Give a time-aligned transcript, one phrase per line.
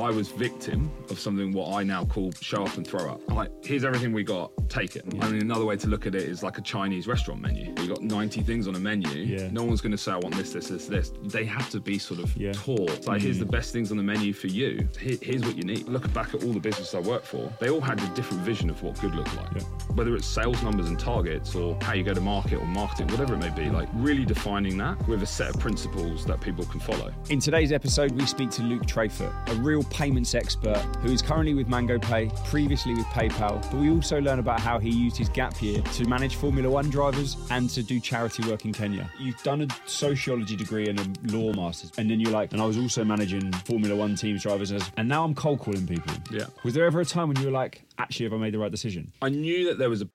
[0.00, 3.20] I was victim of something what I now call show up and throw up.
[3.28, 5.04] I'm like, here's everything we got, take it.
[5.20, 7.72] I mean, another way to look at it is like a Chinese restaurant menu.
[7.80, 9.08] You got 90 things on a menu.
[9.08, 9.48] Yeah.
[9.50, 11.12] No one's going to say, I want this, this, this, this.
[11.24, 12.52] They have to be sort of Yeah.
[12.52, 12.90] taught.
[12.90, 13.40] It's like, here's mm.
[13.40, 14.88] the best things on the menu for you.
[15.00, 15.88] Here- here's what you need.
[15.88, 17.52] Look back at all the businesses I worked for.
[17.60, 19.48] They all had a different vision of what good looked like.
[19.54, 19.62] Yeah.
[19.94, 23.34] Whether it's sales numbers and targets or how you go to market or marketing, whatever
[23.34, 26.80] it may be, like really defining that with a set of principles that people can
[26.80, 27.12] follow.
[27.30, 31.54] In today's episode, we speak to Luke Trayfoot, a real payments expert who is currently
[31.54, 33.62] with Mangopay, previously with PayPal.
[33.70, 36.90] But we also learn about how he used his gap year to manage Formula One
[36.90, 39.10] drivers and to do charity work in Kenya.
[39.18, 42.66] You've done a sociology degree and a law master's, and then you're like, and I
[42.66, 46.12] was also managing Formula One teams drivers, and now I'm cold calling people.
[46.30, 46.46] Yeah.
[46.64, 48.70] Was there ever a time when you were like, actually, have I made the right
[48.70, 49.12] decision?
[49.22, 50.08] I knew that there was a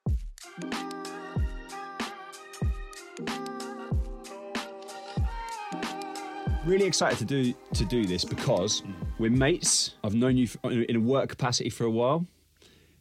[6.65, 8.83] really excited to do to do this because
[9.17, 9.95] we're mates.
[10.03, 12.25] I've known you in a work capacity for a while,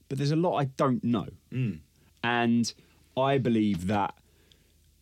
[0.09, 1.79] but there's a lot I don't know, mm.
[2.25, 2.73] and
[3.17, 4.15] I believe that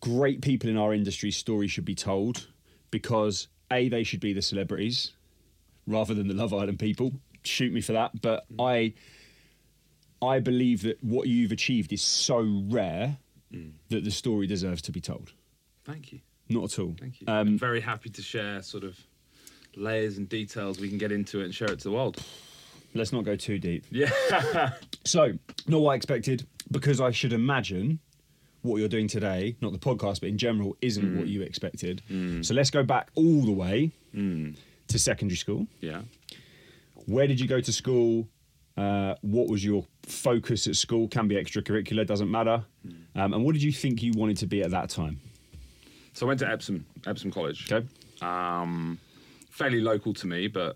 [0.01, 2.47] great people in our industry story should be told
[2.91, 5.13] because a they should be the celebrities
[5.87, 7.13] rather than the Love Island people.
[7.43, 8.63] Shoot me for that, but mm.
[8.63, 8.93] I
[10.25, 13.17] I believe that what you've achieved is so rare
[13.53, 13.71] mm.
[13.89, 15.31] that the story deserves to be told.
[15.85, 16.19] Thank you.
[16.49, 16.95] Not at all.
[16.99, 17.27] Thank you.
[17.27, 18.97] Um, I'm very happy to share sort of
[19.75, 20.79] layers and details.
[20.79, 22.17] We can get into it and share it to the world.
[22.95, 23.85] Let's not go too deep.
[23.91, 24.09] Yeah.
[25.05, 25.33] So,
[25.67, 27.99] not what I expected, because I should imagine
[28.61, 32.01] what you're doing today, not the podcast, but in general, isn't what you expected.
[32.41, 35.67] So, let's go back all the way to secondary school.
[35.81, 36.01] yeah.
[37.05, 38.27] Where did you go to school?
[38.77, 41.07] Uh, what was your focus at school?
[41.07, 42.63] Can be extracurricular, doesn't matter.
[43.15, 45.19] Um, and what did you think you wanted to be at that time?
[46.19, 47.71] So I went to Epsom, Epsom College.
[47.71, 47.87] Okay.
[48.21, 48.99] Um,
[49.51, 50.75] fairly local to me, but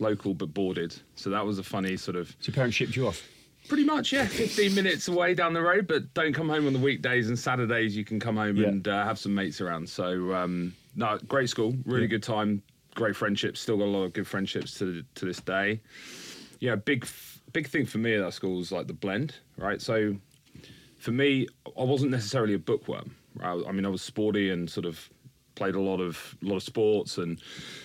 [0.00, 0.94] local but boarded.
[1.16, 3.26] So that was a funny sort of So, your parents shipped you off.
[3.68, 4.26] Pretty much, yeah.
[4.26, 7.96] 15 minutes away down the road, but don't come home on the weekdays and Saturdays.
[7.96, 8.68] You can come home Yeah.
[8.68, 9.88] and uh, have some mates around.
[9.88, 12.08] So, um, no, great school, really Yeah.
[12.08, 12.62] good time,
[12.94, 13.60] great friendships.
[13.60, 15.80] Still got a lot of good friendships to to this day.
[16.60, 17.08] Yeah, big
[17.54, 19.80] big thing for me at that school was like the blend, right?
[19.80, 20.16] So,
[20.98, 21.46] for me,
[21.78, 23.14] I wasn't necessarily a bookworm.
[23.34, 23.62] Right?
[23.66, 25.08] I mean, I was sporty and sort of
[25.54, 27.40] played a lot of a lot of sports and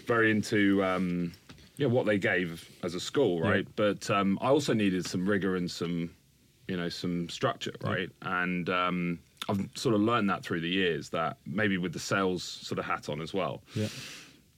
[0.06, 1.32] very into um,
[1.78, 3.68] yeah what they gave as a school, right?
[3.76, 6.12] But um, I also needed some rigor and some
[6.68, 8.10] you know some structure, right?
[8.22, 9.20] And um,
[9.50, 12.86] I've sort of learned that through the years that maybe with the sales sort of
[12.86, 13.88] hat on as well Yeah.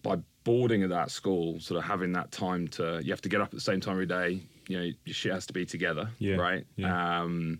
[0.02, 3.42] by boarding at that school, sort of having that time to, you have to get
[3.42, 4.42] up at the same time every day.
[4.68, 6.66] You know, your shit has to be together, Yeah, right?
[6.78, 7.22] yeah.
[7.22, 7.60] Um,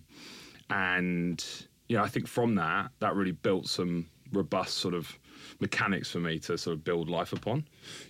[0.70, 1.44] and
[1.90, 5.18] you know, I think from that, that really built some robust sort of
[5.58, 7.64] mechanics for me to sort of build life upon.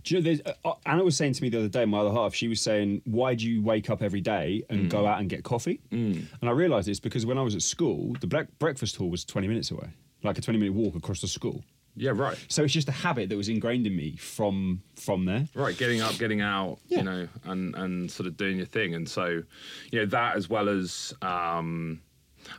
[0.04, 2.12] Do you know, there's, uh, Anna was saying to me the other day, my other
[2.12, 5.30] half, she was saying, why do you wake up every day and go out and
[5.30, 5.80] get coffee?
[5.90, 6.26] Mm.
[6.42, 9.24] And I realised it's because when I was at school, the black breakfast hall was
[9.24, 9.88] 20 minutes away,
[10.22, 11.64] like a 20 minute walk across the school.
[11.96, 12.36] Yeah, right.
[12.48, 15.46] So it's just a habit that was ingrained in me from from there.
[15.54, 16.98] Right, getting up, getting out, Yeah.
[16.98, 19.42] you know, and and sort of doing your thing, and so,
[19.90, 22.00] you know, that as well as, um,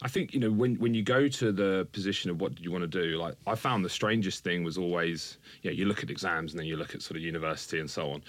[0.01, 2.71] I think, you know, when when you go to the position of what do you
[2.71, 6.09] want to do, like I found the strangest thing was always, yeah, you look at
[6.09, 8.23] exams and then you look at sort of university and so on.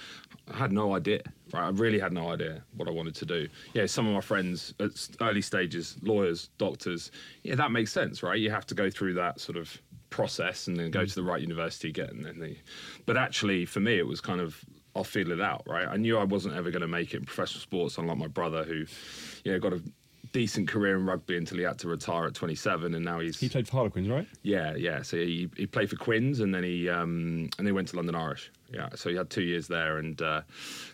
[0.53, 1.65] I had no idea, right?
[1.65, 3.49] I really had no idea what I wanted to do.
[3.75, 7.11] Yeah, some of my friends at early stages, lawyers, doctors,
[7.43, 8.39] yeah, that makes sense, right?
[8.39, 9.81] You have to go through that sort of
[10.11, 12.57] process and then go to the right university, get and then the.
[13.07, 15.89] But actually, for me, it was kind of I'll feel it out, right?
[15.89, 18.63] I knew I wasn't ever going to make it in professional sports, unlike my brother
[18.63, 18.85] who,
[19.45, 19.83] you know, got a
[20.33, 23.49] decent career in rugby until he had to retire at 27, and now he's He
[23.49, 24.27] played for Harlequins, right?
[24.43, 25.03] yeah, yeah.
[25.03, 28.15] So he, he played for Quins, and then he um, and they went to London
[28.15, 28.51] Irish.
[28.73, 30.43] Yeah, so he had two years there, and uh,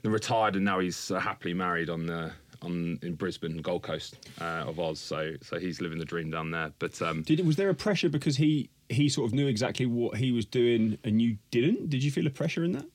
[0.02, 2.32] then retired, and now he's uh, happily married on the
[2.62, 4.98] on in Brisbane, Gold Coast uh, of Oz.
[4.98, 6.72] So so he's living the dream down there.
[6.80, 10.16] But um, Did was there a pressure because he he sort of knew exactly what
[10.16, 11.88] he was doing and you didn't?
[11.90, 12.86] Did you feel a pressure in that?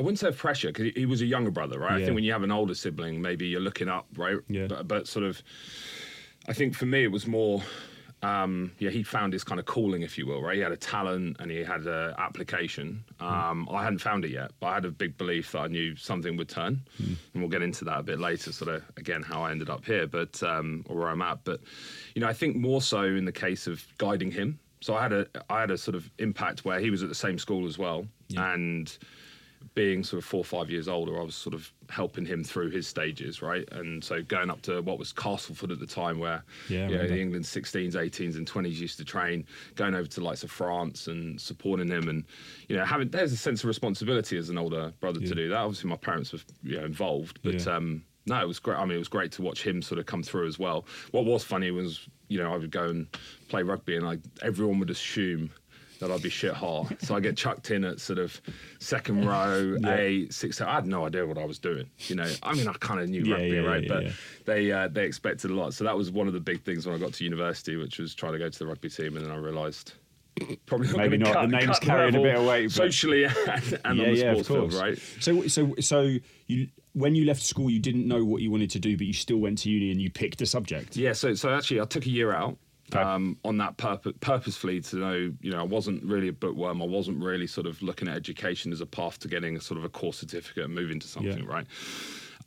[0.00, 2.00] I wouldn't say pressure because he, was a younger brother, right?
[2.00, 4.38] I think when you have an older sibling, maybe you're looking up, right?
[4.48, 4.66] Yeah.
[4.66, 5.42] But, but sort of,
[6.48, 7.62] I think for me it was more,
[8.22, 10.54] um, yeah, he found his kind of calling, if you will, right?
[10.56, 13.04] He had a talent and he had an application.
[13.20, 15.94] Um, I hadn't found it yet, but I had a big belief that I knew
[15.96, 18.52] something would turn, and we'll get into that a bit later.
[18.52, 21.44] Sort of again how I ended up here, but um, or where I'm at.
[21.44, 21.60] But
[22.14, 24.58] you know, I think more so in the case of guiding him.
[24.80, 27.14] So I had a I had a sort of impact where he was at the
[27.14, 28.06] same school as well,
[28.42, 28.96] and
[29.74, 32.70] being sort of four or five years older, I was sort of helping him through
[32.70, 33.68] his stages, right?
[33.72, 37.06] And so going up to what was Castleford at the time, where Yeah, you know,
[37.06, 39.46] the England 16s, 18s, and 20s used to train,
[39.76, 42.24] going over to the likes of France and supporting him, and
[42.68, 45.28] you know, having there's a sense of responsibility as an older brother Yeah.
[45.28, 45.58] to do that.
[45.58, 47.76] Obviously, my parents were you know, involved, but Yeah.
[47.76, 48.76] um, no, it was great.
[48.78, 50.84] I mean, it was great to watch him sort of come through as well.
[51.10, 53.06] What was funny was, you know, I would go and
[53.48, 55.50] play rugby, and like everyone would assume
[56.00, 56.92] that I'd be shit hot.
[57.02, 58.40] so I get chucked in at sort of
[58.78, 59.94] second row, Yeah.
[59.96, 60.60] A, six.
[60.60, 61.88] I had no idea what I was doing.
[62.08, 63.82] You know, I mean, I kind of knew Yeah, rugby, yeah, right?
[63.82, 64.12] yeah, but yeah.
[64.46, 65.74] they uh, they expected a lot.
[65.74, 68.14] So that was one of the big things when I got to university, which was
[68.14, 69.92] trying to go to the rugby team, and then I realised.
[70.66, 71.32] Probably not Maybe not.
[71.34, 74.48] cut- The name's carrying a bit of weight, but- socially and, and on the sports
[74.48, 74.96] field, right?
[75.20, 78.78] So, so, so you when you left school, you didn't know what you wanted to
[78.78, 80.96] do, but you still went to uni and you picked a subject.
[80.96, 82.56] Yeah, so so actually, I took a year out
[82.92, 82.98] Okay.
[83.02, 86.82] um, on that purpose, purposefully to know, you know, I wasn't really a bookworm.
[86.82, 89.78] I wasn't really sort of looking at education as a path to getting a sort
[89.78, 91.44] of a course certificate and moving to something, Yeah.
[91.54, 91.66] right?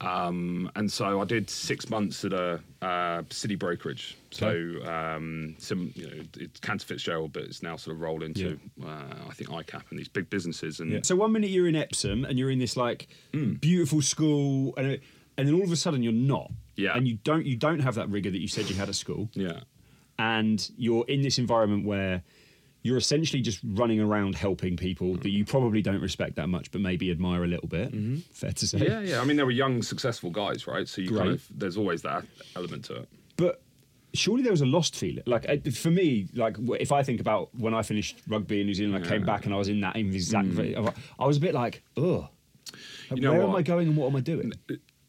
[0.01, 4.18] Um, and so I did six months at a uh, city brokerage.
[4.31, 4.50] So
[4.86, 8.88] um, some, you know, it's Cantor Fitzgerald, but it's now sort of rolled into, uh,
[9.30, 10.80] I think ICAP and these big businesses.
[10.81, 11.00] And Yeah.
[11.04, 13.54] So one minute you're in Epsom and you're in this like Hmm.
[13.54, 15.00] beautiful school, and
[15.38, 16.51] and then all of a sudden you're not.
[16.75, 16.98] Yeah.
[16.98, 19.30] And you don't you don't have that rigor that you said you had at school,
[19.34, 19.62] yeah,
[20.19, 22.24] and you're in this environment where
[22.81, 26.81] you're essentially just running around helping people that you probably don't respect that much, but
[26.81, 27.94] maybe admire a little bit.
[28.31, 28.80] Fair to say.
[28.80, 28.92] Mm-hmm.
[28.92, 29.21] yeah, yeah.
[29.21, 30.88] I mean, they were young, successful guys, right?
[30.88, 32.25] So you kind of, there's always that
[32.56, 33.10] element to it.
[33.38, 33.62] But
[34.13, 35.24] surely there was a lost feeling.
[35.25, 39.04] Like for me, like if I think about when I finished rugby in New Zealand,
[39.04, 40.50] I came back and I was in that exact.
[41.19, 42.25] I was a bit like, ugh.
[43.13, 43.56] You know Where am?
[43.56, 44.51] I going and what am I doing?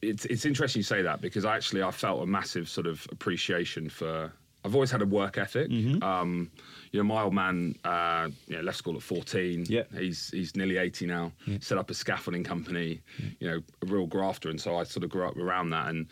[0.03, 3.89] it's it's interesting you say that because actually I felt a massive sort of appreciation
[3.89, 4.33] for.
[4.65, 5.71] I've always had a work ethic.
[5.71, 6.03] Mm-hmm.
[6.03, 6.51] Um,
[6.91, 9.67] you know, my old man, uh, you know, left school at 14.
[9.69, 9.83] Yeah.
[9.97, 11.33] He's he's nearly 80 now.
[11.61, 13.03] Set up a scaffolding company.
[13.41, 15.89] You know, a real grafter, and so I sort of grew up around that.
[15.89, 16.07] And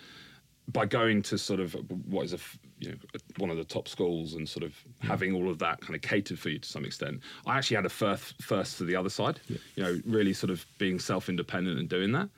[0.69, 1.75] by going to sort of
[2.07, 2.39] what is a
[2.79, 2.97] you know
[3.39, 6.39] one of the top schools and sort of having all of that kind of catered
[6.39, 9.41] for you to some extent, I actually had a first first to the other side.
[9.77, 12.29] You know, really sort of being self independent and doing that.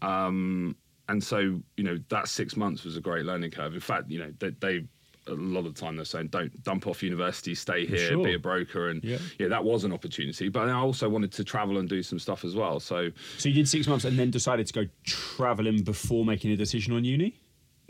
[0.00, 0.76] Um,
[1.08, 1.38] and so
[1.76, 3.74] you know that six months was a great learning curve.
[3.74, 4.50] In fact, you know they.
[4.50, 4.84] they
[5.28, 8.24] a lot of the time they're saying don't dump off university, stay here, Sure.
[8.24, 9.18] be a broker, and Yeah.
[9.38, 9.48] yeah.
[9.48, 10.48] that was an opportunity.
[10.48, 12.80] But I also wanted to travel and do some stuff as well.
[12.80, 16.56] So So you did six months and then decided to go travelling before making a
[16.56, 17.34] decision on uni.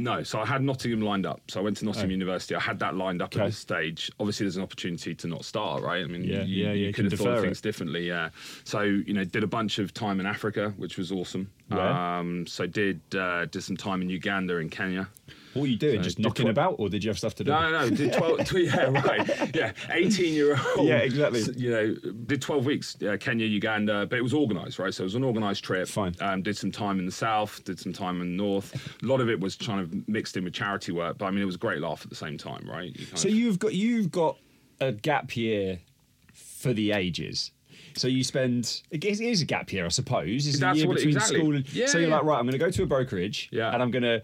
[0.01, 1.41] No, so I had Nottingham lined up.
[1.51, 2.13] So I went to Nottingham Oh.
[2.13, 2.55] University.
[2.55, 3.43] I had that lined up Okay.
[3.43, 4.13] at this stage.
[4.21, 6.05] Obviously, there's an opportunity to not start, right?
[6.05, 7.43] I mean, Yeah, you, yeah, you yeah, you could can have thought it.
[7.43, 8.29] things differently, yeah.
[8.63, 11.51] So you know, did a bunch of time in Africa, which was awesome.
[11.67, 11.81] Where?
[11.81, 15.09] Um, so did uh, did some time in Uganda and Kenya.
[15.59, 15.97] What were you doing?
[15.99, 17.51] So Just knocking tw- about, or did you have stuff to do?
[17.51, 17.91] No, no.
[17.91, 19.55] Did 12, tw- yeah, right.
[19.55, 20.87] Yeah, 18 year old.
[20.89, 21.43] Yeah, exactly.
[21.57, 21.95] You know,
[22.27, 24.95] did 12 weeks, yeah, Kenya, Uganda, but it was organised, right?
[24.95, 25.89] So it was an organised trip.
[25.89, 26.15] Fine.
[26.21, 28.75] Um, did some time in the south, did some time in the north.
[29.03, 31.43] A lot of it was kind of mixed in with charity work, but I mean,
[31.43, 32.95] it was a great laugh at the same time, right?
[32.97, 34.37] You So of- you've got you've got
[34.81, 35.81] a gap year
[36.33, 37.51] for the ages.
[37.99, 40.47] So you spend it is- it is a gap year, I suppose.
[40.47, 41.39] It's That's a year between exactly.
[41.41, 42.17] school and Yeah, so you're yeah.
[42.17, 43.73] like, right, I'm going to go to a brokerage, Yeah.
[43.73, 44.23] and I'm going to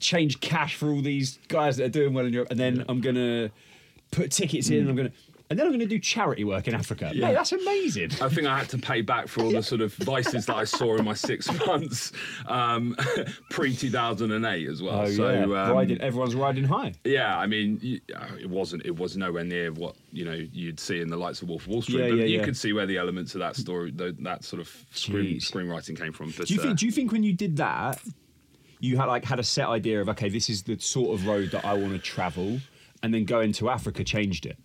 [0.00, 3.00] change cash for all these guys that are doing well in Europe, and then I'm
[3.00, 3.50] going to
[4.12, 5.14] put tickets in, and I'm going to,
[5.48, 7.12] and then I'm going to do charity work in Africa.
[7.14, 7.28] Yeah.
[7.28, 8.10] Mate, that's amazing.
[8.20, 10.64] I think I had to pay back for all the sort of vices that I
[10.64, 12.10] saw in my six months
[12.46, 12.96] um,
[13.50, 15.02] pre 2008 as well.
[15.02, 16.94] Oh so, yeah, um, riding, everyone's riding high.
[17.04, 18.84] Yeah, I mean, you, uh, it wasn't.
[18.84, 21.68] It was nowhere near what you know you'd see in the lights of Wolf of
[21.68, 21.98] Wall Street.
[21.98, 22.44] Yeah, but yeah, you yeah.
[22.44, 26.12] could see where the elements of that story, the, that sort of screen, screenwriting came
[26.12, 26.32] from.
[26.36, 26.78] But, Do you uh, think?
[26.80, 28.02] Do you think when you did that,
[28.80, 31.52] you had like had a set idea of okay, this is the sort of road
[31.52, 32.58] that I want to travel,
[33.04, 34.58] and then going to Africa changed it?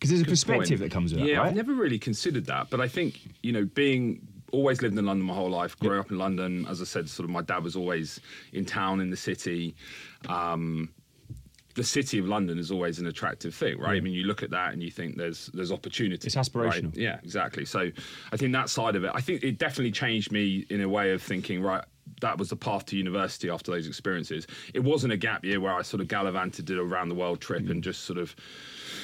[0.00, 0.80] Because there's a Good perspective point.
[0.80, 1.48] that comes with yeah, that, right?
[1.48, 5.26] I've never really considered that, but I think you know, being always lived in London
[5.26, 6.66] my whole life, grew up in London.
[6.68, 8.18] As I said, sort of my dad was always
[8.54, 9.74] in town in the city.
[10.26, 10.88] Um,
[11.74, 13.96] the city of London is always an attractive thing, right?
[13.96, 16.26] I mean, you look at that and you think there's there's opportunity.
[16.26, 16.84] It's aspirational.
[16.86, 16.96] right?
[16.96, 17.64] Yeah, exactly.
[17.64, 17.90] So
[18.32, 21.12] I think that side of it, I think it definitely changed me in a way
[21.12, 21.84] of thinking, right,
[22.20, 24.46] that was the path to university after those experiences.
[24.74, 27.40] It wasn't a gap year where I sort of gallivanted, did a round the world
[27.40, 28.34] trip and just sort of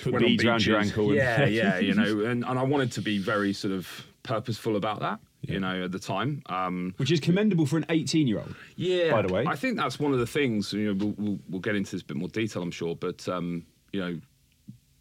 [0.02, 3.18] Put beads around your ankle Yeah, yeah, you know, and, and I wanted to be
[3.18, 6.42] very sort of purposeful about that, you know, at the time.
[6.46, 8.54] Um, Which is commendable for an 18 year old.
[8.76, 9.10] yeah.
[9.12, 9.44] By the way.
[9.46, 10.72] I think that's one of the things.
[10.72, 12.96] You know, we'll, we'll, we'll get into this a bit more detail, I'm sure.
[12.96, 14.20] But um, you know,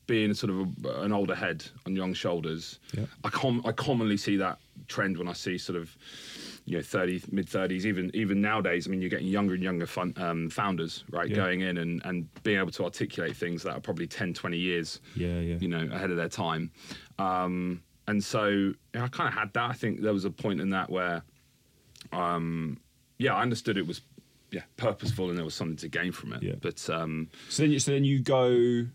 [0.07, 3.05] being sort of a, an older head on young shoulders, Yeah.
[3.23, 5.95] I com- I commonly see that trend when I see sort of
[6.67, 9.85] you know 30 mid 30s even even nowadays i mean you're getting younger and younger
[9.85, 11.35] fun, um, founders right Yeah.
[11.35, 14.99] going in and and being able to articulate things that are probably 10 20 years
[15.15, 15.57] Yeah, yeah.
[15.59, 16.71] you know ahead of their time
[17.19, 19.69] um and so yeah, I kind of had that.
[19.69, 21.23] I think there was a point in that where,
[22.11, 22.79] um,
[23.17, 24.01] yeah, I understood it was
[24.51, 26.43] yeah purposeful and there was something to gain from it.
[26.43, 26.53] Yeah.
[26.61, 28.85] But um, So then, you, so then you go,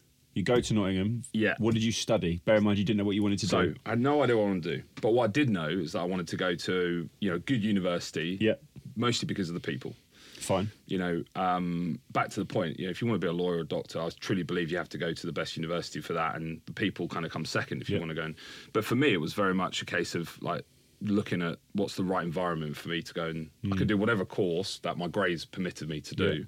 [0.41, 1.23] you go to Nottingham.
[1.33, 1.55] Yeah.
[1.59, 2.41] What did you study?
[2.45, 3.51] Bear in mind, you didn't know what you wanted to do.
[3.51, 3.75] so do.
[3.87, 4.83] I had no idea what I wanted to do.
[5.01, 7.63] But what I did know is that I wanted to go to you know good
[7.63, 8.39] university.
[8.41, 8.55] Yeah.
[8.97, 9.95] Mostly because of the people.
[10.39, 10.71] Fine.
[10.87, 13.33] you know, um, back to the point, you know, if you want to be a
[13.33, 16.01] lawyer or a doctor, I truly believe you have to go to the best university
[16.01, 18.01] for that, and the people kind of come second if you Yeah.
[18.01, 18.25] want to go.
[18.25, 18.37] In.
[18.73, 20.65] But for me, it was very much a case of like
[21.03, 23.79] looking at what's the right environment for me to go and I Mm.
[23.79, 26.47] could do whatever course that my grades permitted me to do.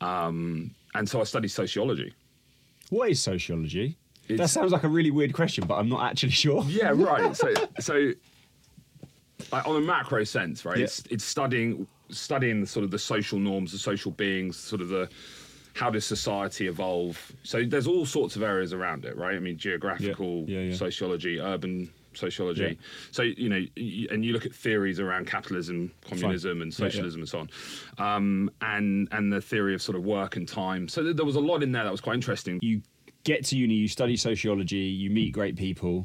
[0.00, 2.12] Um, and so I studied sociology.
[2.90, 3.96] What is sociology?
[4.28, 6.64] that sounds like a really weird question, but I'm not actually sure.
[6.66, 7.36] Yeah, right.
[7.36, 8.12] so, so
[9.52, 10.78] like, on a macro sense, right?
[10.78, 10.84] Yeah.
[10.84, 14.88] It's it's studying studying the sort of the social norms, the social beings, sort of
[14.88, 15.08] the
[15.74, 17.32] how does society evolve.
[17.42, 19.34] So there's all sorts of areas around it, right?
[19.34, 20.74] I mean, geographical Yeah, yeah.
[20.76, 22.62] sociology, urban sociology.
[22.62, 22.72] Yeah.
[23.10, 23.64] So you know,
[24.10, 26.90] and you look at theories around capitalism, communism, and Yeah, yeah.
[26.90, 27.48] socialism, and so on,
[28.16, 30.88] um, and and the theory of sort of work and time.
[30.88, 32.58] So th- there was a lot in there that was quite interesting.
[32.62, 32.82] You
[33.24, 36.04] get to uni, you study sociology, you meet great people.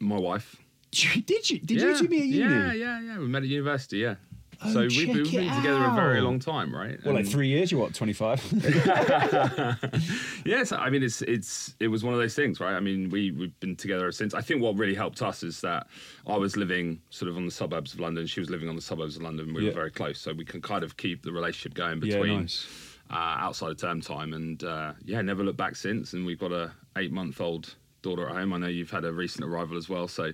[0.00, 0.56] My wife.
[0.90, 1.58] Did you?
[1.58, 2.54] Did you two meet at uni?
[2.54, 3.18] Yeah, yeah, yeah.
[3.18, 4.14] We met at university, yeah.
[4.62, 6.98] Oh, so we've been, we've been it together a very long time, right?
[7.04, 7.70] Well, like three years.
[7.72, 7.94] You're what?
[7.94, 8.40] Twenty five.
[10.44, 12.74] Yes, I mean it's it's it was one of those things, right?
[12.74, 14.34] I mean we we've been together since.
[14.34, 15.86] I think what really helped us is that
[16.26, 18.26] I was living sort of on the suburbs of London.
[18.26, 19.54] She was living on the suburbs of London.
[19.54, 19.68] We Yeah.
[19.70, 22.66] were very close, so we can kind of keep the relationship going Yeah, between nice.
[23.10, 24.32] uh, outside of term time.
[24.34, 26.12] And uh, yeah, never looked back since.
[26.12, 28.52] And we've got a eight month old daughter at home.
[28.52, 30.32] I know you've had a recent arrival as well, so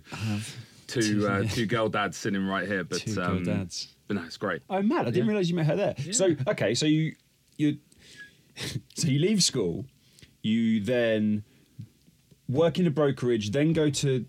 [1.00, 2.85] two uh, two girl dads sitting right here.
[2.85, 3.94] But Two girl um, dads.
[4.09, 4.62] But no, it's great.
[4.68, 5.02] Oh, mad!
[5.02, 5.28] I didn't Yeah.
[5.28, 5.94] realize you met her there.
[6.12, 7.14] So okay, so you
[7.56, 7.78] you
[8.97, 9.85] so you leave school,
[10.42, 11.44] you then
[12.49, 14.26] work in a brokerage, then go to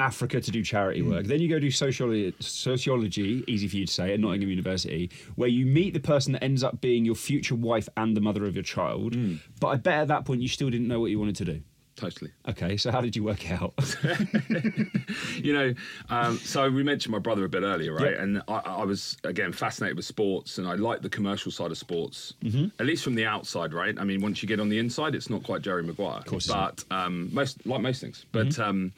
[0.00, 1.26] Africa to do charity work.
[1.26, 5.48] Then you go do sociology, sociology, easy for you to say, at Nottingham University, where
[5.48, 8.54] you meet the person that ends up being your future wife and the mother of
[8.54, 9.16] your child.
[9.60, 11.60] But I bet at that point you still didn't know what you wanted to do.
[11.98, 12.30] Totally.
[12.48, 13.74] Okay, so how did you work out?
[15.34, 15.74] you know,
[16.08, 18.12] um, so we mentioned my brother a bit earlier, right?
[18.12, 18.22] Yeah.
[18.22, 21.78] And I, I was again fascinated with sports, and I like the commercial side of
[21.78, 22.66] sports, Mm-hmm.
[22.78, 23.98] at least from the outside, right?
[23.98, 26.46] I mean, once you get on the inside, it's not quite Jerry Maguire, of course
[26.46, 28.48] but um, most like most things, but.
[28.48, 28.62] Mm-hmm.
[28.62, 28.92] Um,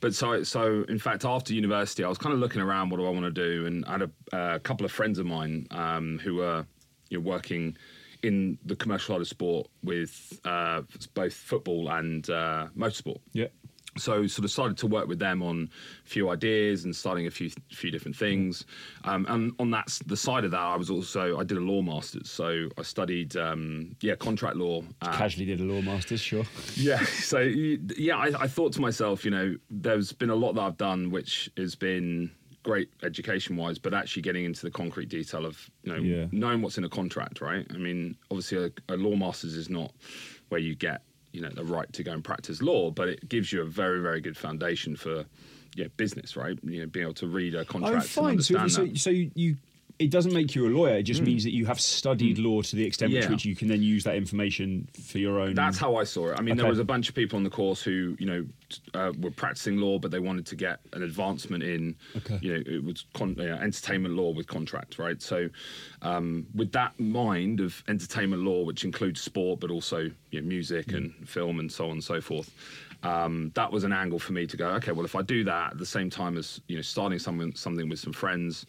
[0.00, 2.88] but so, so in fact, after university, I was kind of looking around.
[2.88, 3.66] What do I want to do?
[3.66, 6.64] And I had a, a couple of friends of mine um, who were
[7.10, 7.76] you know, working
[8.22, 10.82] in the commercial side of sport with uh,
[11.14, 13.46] both football and uh, motorsport yeah.
[13.96, 15.68] so sort of started to work with them on
[16.04, 18.64] a few ideas and starting a few few different things
[19.04, 21.80] um, and on that the side of that i was also i did a law
[21.82, 26.44] masters so i studied um, yeah contract law uh, Casually did a law master's, sure.
[26.74, 30.62] yeah so yeah I, I thought to myself you know there's been a lot that
[30.62, 32.30] i've done which has been
[32.62, 36.26] great education wise but actually getting into the concrete detail of you know Yeah.
[36.30, 39.92] knowing what's in a contract right i mean obviously a, a law masters is not
[40.50, 41.02] where you get
[41.32, 44.00] you know the right to go and practice law but it gives you a very
[44.02, 45.24] very good foundation for
[45.74, 48.42] yeah business right you know being able to read a contract Oh, and fine.
[48.42, 49.56] So, understand so, so you,
[50.00, 50.96] it doesn't make you a lawyer.
[50.96, 53.12] It just means that you have studied law to the extent.
[53.12, 53.28] Yeah.
[53.30, 55.54] which you can then use that information for your own.
[55.54, 56.38] That's how I saw it.
[56.38, 58.46] I mean, there was a bunch of people on the course who, you know,
[58.94, 62.38] uh, were practicing law, but they wanted to get an advancement in, Okay.
[62.40, 65.20] you know, it was con- you know, entertainment law with contract, right?
[65.20, 65.50] So,
[66.00, 70.92] um, with that mind of entertainment law, which includes sport, but also you know, music
[70.92, 72.50] and film and so on and so forth.
[73.02, 74.68] Um, that was an angle for me to go.
[74.70, 77.54] Okay, well, if I do that at the same time as you know, starting something
[77.54, 78.66] something with some friends,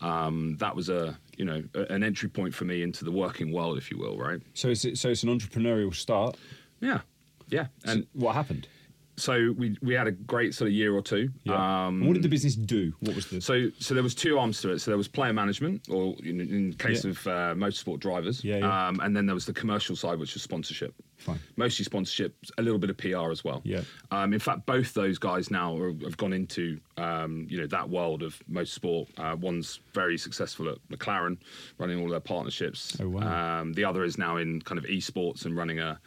[0.00, 3.52] um, that was a you know a, an entry point for me into the working
[3.52, 4.40] world, if you will, right?
[4.54, 6.36] So it's so it's an entrepreneurial start.
[6.80, 7.00] Yeah,
[7.48, 7.66] yeah.
[7.84, 8.68] And And what happened?
[9.16, 11.30] so we we had a great sort of year or two.
[11.48, 11.54] Um,
[12.00, 12.92] And what did the business do?
[12.98, 13.40] What was the?
[13.40, 14.80] so so there was two arms to it.
[14.80, 17.10] So there was player management, or in, in case Yeah.
[17.12, 18.88] of uh, motorsport drivers, Yeah, yeah.
[18.88, 20.94] Um, and then there was the commercial side, which was sponsorship.
[21.24, 21.40] Fine.
[21.56, 23.62] Mostly sponsorship, a little bit of PR as well.
[23.64, 23.80] Yeah.
[24.10, 27.88] Um, in fact, both those guys now are, have gone into um, you know that
[27.88, 29.08] world of motorsport.
[29.16, 31.38] Uh, one's very successful at McLaren,
[31.78, 32.96] running all their partnerships.
[33.00, 33.60] Oh, wow.
[33.60, 35.98] Um, the other is now in kind of esports and running a.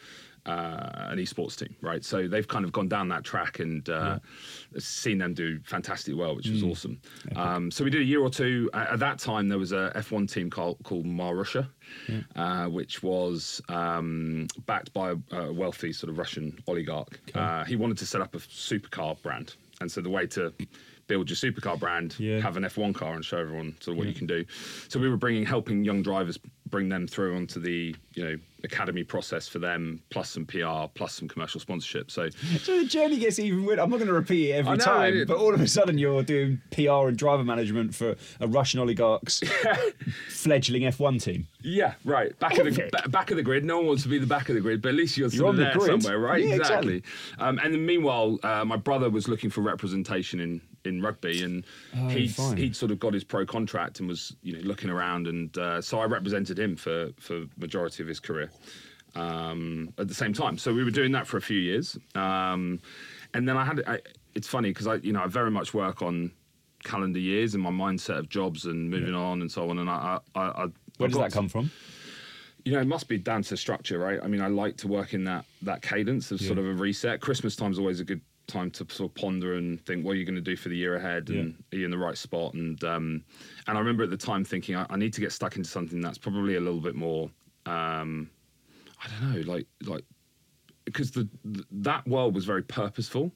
[0.48, 2.02] Uh, an esports team, right?
[2.02, 4.18] So they've kind of gone down that track and uh,
[4.78, 6.52] seen them do fantastically well, which Mm.
[6.54, 7.00] was awesome.
[7.36, 8.70] Um, so we did a year or two.
[8.72, 11.68] At, at that time, there was a F1 team called, called Marussia,
[12.34, 17.20] uh, which was um, backed by a, wealthy sort of Russian oligarch.
[17.34, 20.52] Uh, he wanted to set up a supercar brand, and so the way to
[21.08, 22.38] build your supercar brand, Yeah.
[22.40, 24.44] have an F1 car and show everyone sort of what you can do.
[24.88, 26.38] So we were bringing, helping young drivers
[26.70, 31.14] bring them through onto the you know academy process for them, plus some PR, plus
[31.14, 32.10] some commercial sponsorship.
[32.10, 32.28] So
[32.60, 33.78] So the journey gets even weird.
[33.78, 35.96] I'm not going to repeat it every know, time, it- but all of a sudden
[35.96, 39.42] you're doing PR and driver management for a Russian oligarch's
[40.28, 41.46] fledgling F1 team.
[41.62, 43.10] yeah, right, back of the Epic.
[43.12, 43.64] back of the grid.
[43.64, 45.46] No one wants to be the back of the grid, but at least you're, You're
[45.48, 46.02] on the there grid.
[46.02, 46.44] somewhere, right?
[46.44, 47.02] Yeah, exactly.
[47.38, 51.64] Um, and then meanwhile, uh, my brother was looking for representation in in rugby, and
[51.96, 52.56] Oh, he'd fine.
[52.56, 55.80] he'd sort of got his pro contract and was you know looking around, and uh,
[55.80, 58.50] so I represented him for for majority of his career.
[59.16, 60.58] um, at the same time.
[60.58, 62.80] So we were doing that for a few years, um,
[63.34, 63.82] and then I had.
[63.86, 64.00] I,
[64.34, 66.30] it's funny because I, you know, I very much work on
[66.84, 69.78] calendar years and my mindset of jobs and moving on and so on.
[69.80, 70.66] And I, I, I I
[70.98, 71.70] Where does that come from?
[72.64, 74.20] you know, it must be down to structure, right?
[74.22, 77.20] I mean, I like to work in that that cadence of sort of a reset.
[77.20, 80.24] Christmas time's always a good time to sort of ponder and think what are you
[80.24, 82.82] going to do for the year ahead and are you in the right spot and
[82.82, 83.22] um
[83.66, 86.00] and I remember at the time thinking I, I need to get stuck into something
[86.00, 87.30] that's probably a little bit more
[87.66, 88.30] um
[89.04, 90.02] I don't know like like
[90.86, 93.30] because the, th that world was very purposeful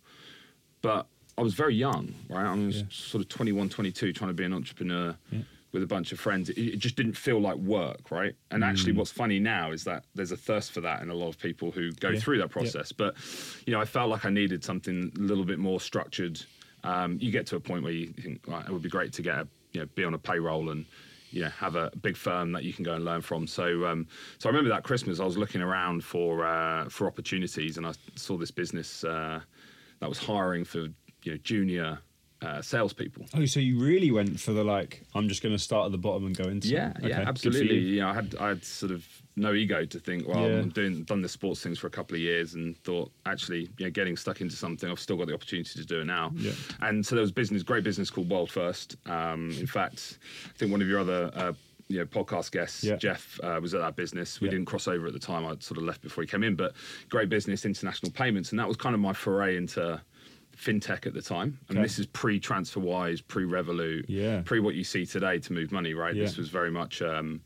[0.81, 2.83] but I was very young right I was Yeah.
[2.90, 5.40] sort of 21 22 trying to be an entrepreneur Yeah.
[5.73, 8.69] With a bunch of friends it, it just didn't feel like work right and Mm.
[8.69, 11.38] actually what's funny now is that there's a thirst for that in a lot of
[11.38, 12.21] people who go Yeah.
[12.21, 12.59] through that Yeah.
[12.59, 13.14] process but
[13.67, 16.41] you know I felt like I needed something a little bit more structured
[16.85, 19.23] um, you get to a point where you think right, it would be great to
[19.23, 20.85] get a, you know be on a payroll and
[21.31, 24.07] you know have a big firm that you can go and learn from so um,
[24.38, 27.93] so I remember that Christmas I was looking around for uh, for opportunities and I
[28.17, 29.41] saw this business uh,
[30.00, 30.81] that was hiring for
[31.23, 31.99] you know junior
[32.42, 35.87] uh, salespeople Oh, so you really went for the like, I'm just going to start
[35.87, 36.96] at the bottom and go into Yeah, it.
[36.99, 37.78] Okay, yeah, absolutely.
[37.78, 38.00] you.
[38.00, 39.06] Know, I had I had sort of
[39.37, 40.58] no ego to think, well, Yeah.
[40.58, 43.87] I'm doing done the sports things for a couple of years, and thought actually, you
[43.87, 46.32] know, getting stuck into something, I've still got the opportunity to do it now.
[46.34, 46.52] Yeah.
[46.80, 48.96] And so there was business, great business called World First.
[49.06, 51.30] Um, in fact, I think one of your other.
[51.34, 51.52] Uh,
[51.88, 52.96] you know, podcast guests, Yeah.
[52.96, 54.40] Jeff uh, was at that business.
[54.40, 54.52] We Yeah.
[54.52, 55.44] didn't cross over at the time.
[55.44, 56.72] I'd sort of left before he came in, but
[57.11, 60.00] great business, international payments, and that was kind of my foray into
[60.56, 61.59] fintech at the time.
[61.68, 61.85] And Okay.
[61.85, 64.42] this is pre TransferWise, pre Revolut, Yeah.
[64.44, 66.14] pre what you see today to move money, right?
[66.14, 66.25] Yeah.
[66.25, 67.40] This was very much, um,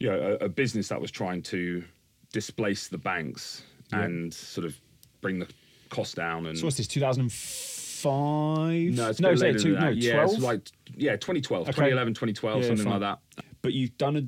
[0.00, 1.84] you know, a, a business that was trying to
[2.32, 3.62] displace the banks
[3.92, 4.02] Yeah.
[4.04, 4.76] and sort of
[5.20, 5.48] bring the
[5.90, 6.46] cost down.
[6.46, 8.94] And So what's this, 2005?
[8.94, 10.00] no, it's no, later two, than no, that.
[10.00, 10.02] 12?
[10.02, 11.72] Yeah, it's like yeah, 2012, Okay.
[11.72, 13.00] 2011, 2012, Yeah, something fine.
[13.00, 13.44] like that.
[13.62, 14.22] but you've done a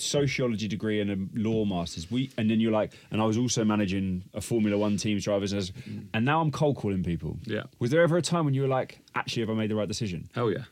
[0.00, 2.10] sociology degree and a law masters.
[2.10, 5.52] We and then you're like, and I was also managing a Formula One team's drivers,
[5.52, 5.72] as,
[6.14, 7.38] and now I'm cold calling people.
[7.44, 7.64] Yeah.
[7.78, 9.88] Was there ever a time when you were like, actually, have I made the right
[9.88, 10.28] decision?
[10.34, 10.64] Hell yeah.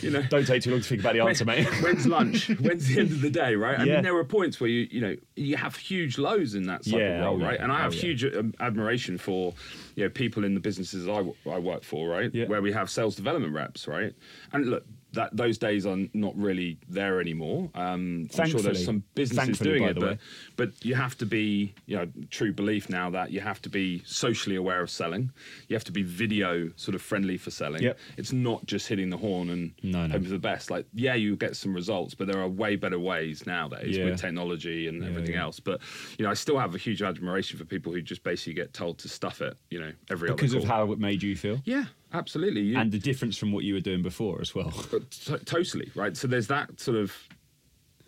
[0.00, 1.66] you know, Don't take too long to think about the answer, mate.
[1.82, 2.48] when's lunch?
[2.58, 3.78] When's the end of the day, right?
[3.78, 3.94] I Yeah.
[3.94, 6.94] mean, there are points where you, you know, you have huge lows in that type
[6.94, 7.60] Yeah, role, yeah, right?
[7.60, 9.54] And I have huge um, admiration for,
[9.94, 12.32] you know, people in the businesses I, w- I work for, right?
[12.34, 12.46] Yeah.
[12.46, 14.14] Where we have sales development reps, right?
[14.52, 17.70] And look, that those days are not really there anymore.
[17.74, 20.18] Um, I'm sure there's some businesses Thankfully, doing it, but way.
[20.56, 24.02] but you have to be, you know, true belief now that you have to be
[24.04, 25.30] socially aware of selling.
[25.68, 27.82] You have to be video sort of friendly for selling.
[27.82, 27.98] Yep.
[28.18, 30.12] It's not just hitting the horn and No, no.
[30.12, 30.70] hope for the best.
[30.70, 34.04] Like, yeah, you get some results, but there are way better ways nowadays Yeah.
[34.04, 35.42] with technology and Yeah, everything yeah.
[35.42, 35.58] else.
[35.58, 35.80] But
[36.18, 38.98] you know, I still have a huge admiration for people who just basically get told
[38.98, 39.56] to stuff it.
[39.70, 41.62] You know, every because of how it made you feel.
[41.64, 42.62] Yeah, absolutely.
[42.62, 44.70] You, And the difference from what you were doing before as well.
[45.10, 46.16] t- totally right.
[46.16, 47.12] So there's that sort of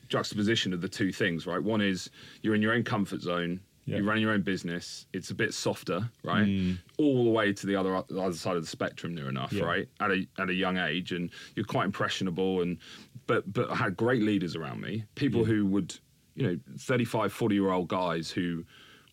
[0.09, 1.63] juxtaposition of the two things, right?
[1.63, 2.11] One is
[2.43, 3.61] you're in your own comfort zone.
[3.87, 3.97] Yeah.
[3.97, 5.07] You're running your own business.
[5.13, 6.77] It's a bit softer, right?
[6.99, 9.59] All the way to the other the other side of the spectrum, near enough, Mm.
[9.59, 9.65] Yeah.
[9.65, 9.89] right?
[10.01, 12.61] At a at a young age, and you're quite impressionable.
[12.63, 12.79] And
[13.27, 15.97] but but I had great leaders around me, people who would,
[16.37, 18.65] you know, 35, 40 year old guys who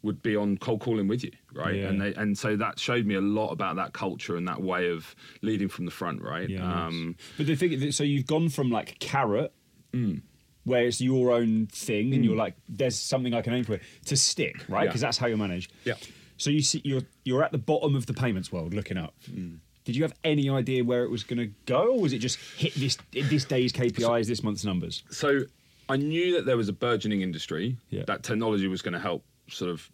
[0.04, 1.76] would be on cold calling with you, right?
[1.76, 1.88] Yeah.
[1.88, 4.90] And they and so that showed me a lot about that culture and that way
[4.90, 6.50] of leading from the front, right?
[6.50, 6.60] Yeah.
[6.60, 6.88] nice.
[6.88, 9.54] Um, but the thing, so you've gone from like carrot,
[9.94, 10.22] Mm.
[10.66, 14.18] where it's your own thing, and you're like, there's something I can aim for, to
[14.18, 14.84] stick, right?
[14.84, 14.88] Yeah.
[14.90, 15.70] Because that's how you manage.
[15.86, 15.94] Yeah.
[16.36, 19.14] So you see, you're you're at the bottom of the payments world, looking up.
[19.32, 19.60] Mm.
[19.86, 22.38] Did you have any idea where it was going to go, or was it just
[22.58, 25.04] hit this this day's KPIs, this month's numbers?
[25.10, 25.42] so
[25.90, 28.04] I knew that there was a burgeoning industry Yeah.
[28.08, 29.90] that technology was going to help sort of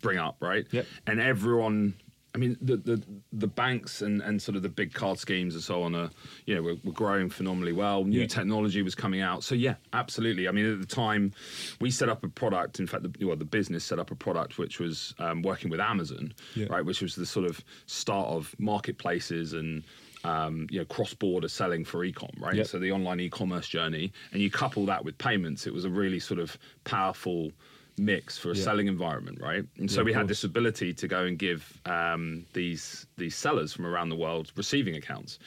[0.00, 0.66] bring up, right?
[0.70, 0.86] Yep.
[1.06, 1.94] And everyone,
[2.34, 5.62] I mean, the the the banks and and sort of the big card schemes and
[5.64, 6.10] so on are,
[6.46, 8.04] you know, were, were growing phenomenally well.
[8.04, 8.26] New Yeah.
[8.26, 10.46] technology was coming out, so yeah, absolutely.
[10.46, 11.32] I mean, at the time,
[11.80, 12.78] we set up a product.
[12.80, 15.80] In fact, the, well, the business set up a product which was um, working with
[15.80, 16.66] Amazon, Yeah.
[16.70, 16.84] right?
[16.84, 19.82] Which was the sort of start of marketplaces and.
[20.24, 22.56] Um, you know, cross-border selling for e-com, right?
[22.56, 22.66] Yep.
[22.66, 26.18] So the online e-commerce journey, and you couple that with payments, it was a really
[26.18, 27.52] sort of powerful
[27.98, 28.62] mix for a Yeah.
[28.64, 29.64] selling environment, right?
[29.78, 33.72] And so Yeah, we had this ability to go and give um, these these sellers
[33.72, 35.38] from around the world receiving accounts,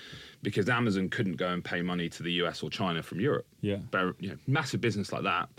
[0.44, 3.48] because Amazon couldn't go and pay money to the US or China from Europe.
[3.62, 3.78] Yeah.
[3.92, 5.50] But, you know, massive business like that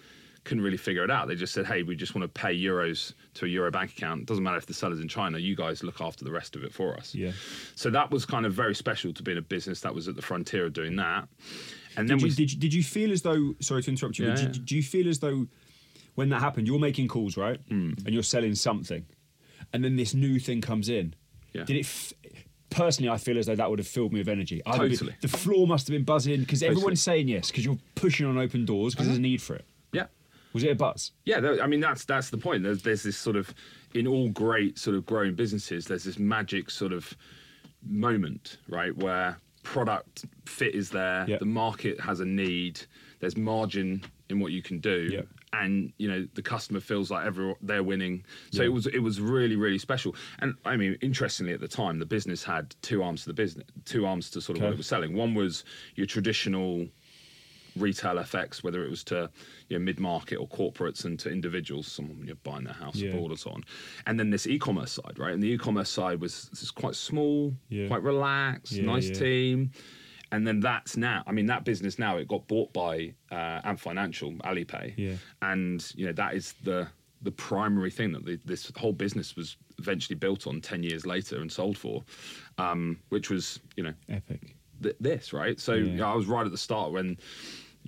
[0.44, 1.28] couldn't really figure it out.
[1.28, 4.26] They just said, "Hey, we just want to pay euros to a euro bank account.
[4.26, 5.38] Doesn't matter if the seller's in China.
[5.38, 7.30] You guys look after the rest of it for us." Yeah.
[7.76, 10.16] So that was kind of very special to be in a business that was at
[10.16, 11.28] the frontier of doing that.
[11.96, 14.18] And then Did you, we did, you, did you feel as though, sorry to interrupt
[14.18, 14.62] you, Yeah, did, yeah.
[14.64, 15.46] do you feel as though
[16.14, 17.60] when that happened, you're making calls, right?
[17.68, 17.92] Hmm.
[18.04, 19.04] And you're selling something,
[19.72, 21.14] and then this new thing comes in?
[21.52, 21.64] Yeah.
[21.64, 21.80] Did it.
[21.86, 22.12] F-
[22.70, 24.62] Personally, I feel as though that would have filled me with energy.
[24.64, 25.14] I'd have been- Totally.
[25.20, 26.76] the floor must have been buzzing because Totally.
[26.78, 29.66] everyone's saying yes because you're pushing on open doors because there's a need for it.
[29.92, 30.06] yeah.
[30.54, 31.12] Was it a buzz?
[31.26, 32.62] Yeah, I mean that's that's the point.
[32.62, 33.52] There's, there's this sort of
[33.94, 37.14] in all great sort of growing businesses, there's this magic sort of
[37.86, 41.38] moment, right, where product fit is there, Yeah.
[41.38, 42.80] the market has a need,
[43.20, 45.22] there's margin in what you can do, Yeah.
[45.52, 48.24] And you know the customer feels like everyone they're winning.
[48.50, 48.68] So Yeah.
[48.68, 50.14] it was it was really really special.
[50.38, 53.66] And I mean, interestingly, at the time, the business had two arms to the business,
[53.84, 55.14] two arms to sort of what it was selling.
[55.14, 56.88] One was your traditional
[57.74, 59.30] retail FX, whether it was to
[59.68, 62.96] you know, mid market or corporates and to individuals, someone you know, buying their house
[62.96, 63.08] Yeah.
[63.08, 63.64] abroad or so on.
[64.06, 65.32] And then this e commerce side, right?
[65.32, 67.86] And the e commerce side was is quite small, Yeah.
[67.88, 69.70] quite relaxed, Yeah, nice team.
[70.32, 73.78] And then that's now, I mean, that business now, it got bought by uh, Ant
[73.78, 74.94] Financial, Alipay.
[74.96, 75.14] Yeah.
[75.42, 76.88] And, you know, that is the
[77.24, 81.40] the primary thing that the, this whole business was eventually built on 10 years later
[81.40, 82.02] and sold for,
[82.58, 84.56] um, which was, you know, Epic.
[84.82, 85.60] th- this, right?
[85.60, 85.84] So Yeah.
[85.84, 87.16] you know, I was right at the start when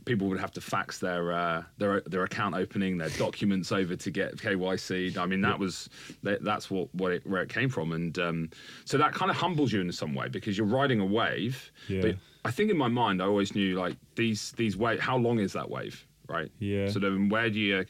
[0.04, 4.10] people would have to fax their uh, their their account opening, their documents over to
[4.10, 5.16] get KYC.
[5.16, 5.88] I mean, that was
[6.22, 8.50] that, that's what what it, where it came from, and um,
[8.84, 11.72] so that kind of humbles you in some way because you're riding a wave.
[11.88, 12.02] Yeah.
[12.02, 15.00] But I think in my mind, I always knew like these these wave.
[15.00, 16.50] How long is that wave, right?
[16.58, 16.88] Yeah.
[16.88, 17.86] So then where do you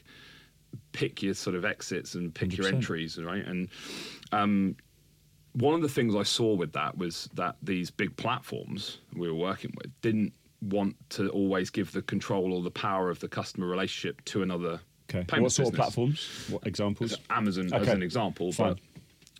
[0.91, 2.73] pick your sort of exits and pick your 100%.
[2.73, 3.45] entries, right?
[3.45, 3.69] And
[4.31, 4.75] um,
[5.53, 9.37] one of the things I saw with that was that these big platforms we were
[9.37, 13.67] working with didn't want to always give the control or the power of the customer
[13.67, 14.79] relationship to another
[15.13, 15.39] Okay.
[15.39, 16.47] what sort of platforms?
[16.49, 17.15] What examples?
[17.29, 18.73] Amazon as an example, Fine.
[18.73, 18.79] but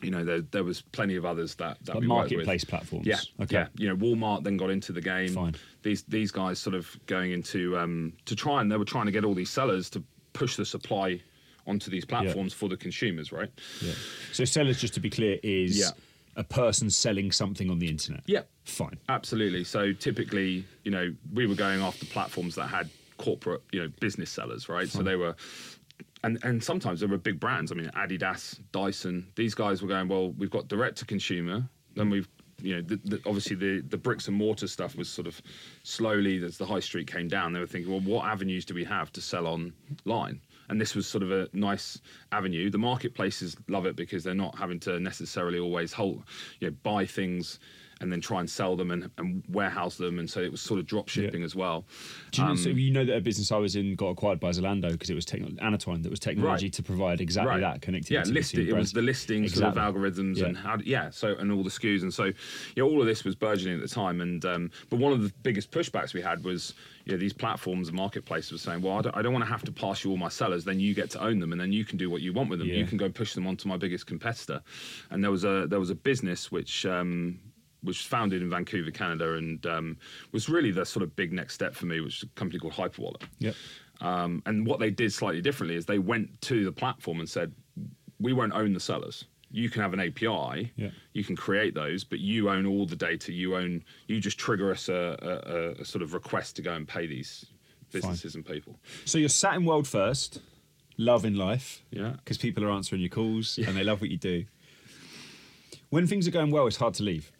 [0.01, 2.31] you know there there was plenty of others that that Like we worked with.
[2.31, 3.07] marketplace platforms.
[3.07, 3.55] Yeah, Okay.
[3.55, 3.67] yeah.
[3.77, 5.29] You know, Walmart then got into the game.
[5.29, 5.55] Fine.
[5.83, 9.11] These these guys sort of going into um, to try and they were trying to
[9.11, 10.03] get all these sellers to
[10.33, 11.21] push the supply
[11.67, 13.49] onto these platforms for the consumers, right?
[13.81, 13.93] Yeah.
[14.33, 15.89] So sellers, just to be clear, is Yeah.
[16.35, 18.21] a person selling something on the internet.
[18.27, 18.41] Yeah.
[18.65, 18.97] Fine.
[19.09, 19.63] Absolutely.
[19.63, 24.29] So typically, you know, we were going after platforms that had corporate, you know, business
[24.29, 24.87] sellers, right?
[24.89, 25.35] So they were,
[26.25, 27.71] and and sometimes there were big brands.
[27.71, 29.27] I mean, Adidas, Dyson.
[29.35, 32.27] These guys were going, well, we've got direct to consumer, then we've
[32.61, 35.41] you know, the, the, obviously the, the bricks and mortar stuff was sort of
[35.83, 37.51] slowly as the high street came down.
[37.53, 40.39] They were thinking, well, what avenues do we have to sell online?
[40.69, 42.69] And this was sort of a nice avenue.
[42.69, 46.23] The marketplaces love it because they're not having to necessarily always hold,
[46.59, 47.59] you know, buy things
[48.01, 50.19] and then try and sell them and, and warehouse them.
[50.19, 51.85] And so it was sort of drop shipping as well.
[52.31, 54.39] Do you, know, Um, so you know that a business I was in got acquired
[54.39, 56.73] by Zalando because it was techno- Anatwine that was technology Right.
[56.73, 58.11] to provide exactly that connectivity.
[58.11, 58.67] Yeah, listing.
[58.67, 60.01] It was the listing sort of Exactly.
[60.01, 60.61] algorithms and Yeah.
[60.61, 60.77] how.
[60.83, 62.31] Yeah, so and all the SKUs and so,
[62.75, 64.19] yeah, all of this was burgeoning at the time.
[64.21, 66.73] And um, but one of the biggest pushbacks we had was,
[67.05, 69.51] you know, these platforms and marketplaces were saying, well, I don't, I don't want to
[69.51, 70.65] have to pass you all my sellers.
[70.65, 72.59] Then you get to own them, and then you can do what you want with
[72.59, 72.67] them.
[72.67, 72.75] Yeah.
[72.75, 74.61] You can go push them onto my biggest competitor.
[75.11, 76.85] And there was a there was a business which.
[76.85, 77.39] Um,
[77.85, 79.97] was founded in Vancouver, Canada, and um,
[80.31, 82.73] was really the sort of big next step for me, which is a company called
[82.73, 83.23] Hyperwallet.
[83.39, 83.55] Yep.
[84.01, 87.53] Um, and what they did slightly differently is they went to the platform and said,
[88.19, 89.25] "We won't own the sellers.
[89.51, 90.73] You can have an API.
[90.75, 90.89] Yeah.
[91.13, 93.31] You can create those, but you own all the data.
[93.31, 93.83] You own.
[94.07, 97.45] You just trigger us a, a, a sort of request to go and pay these
[97.91, 98.77] businesses and people.
[99.05, 100.41] So you're sat in world first,
[100.97, 101.83] love in life.
[101.91, 102.13] Yeah.
[102.17, 104.45] Because people are answering your calls and they love what you do.
[105.89, 107.31] When things are going well, it's hard to leave,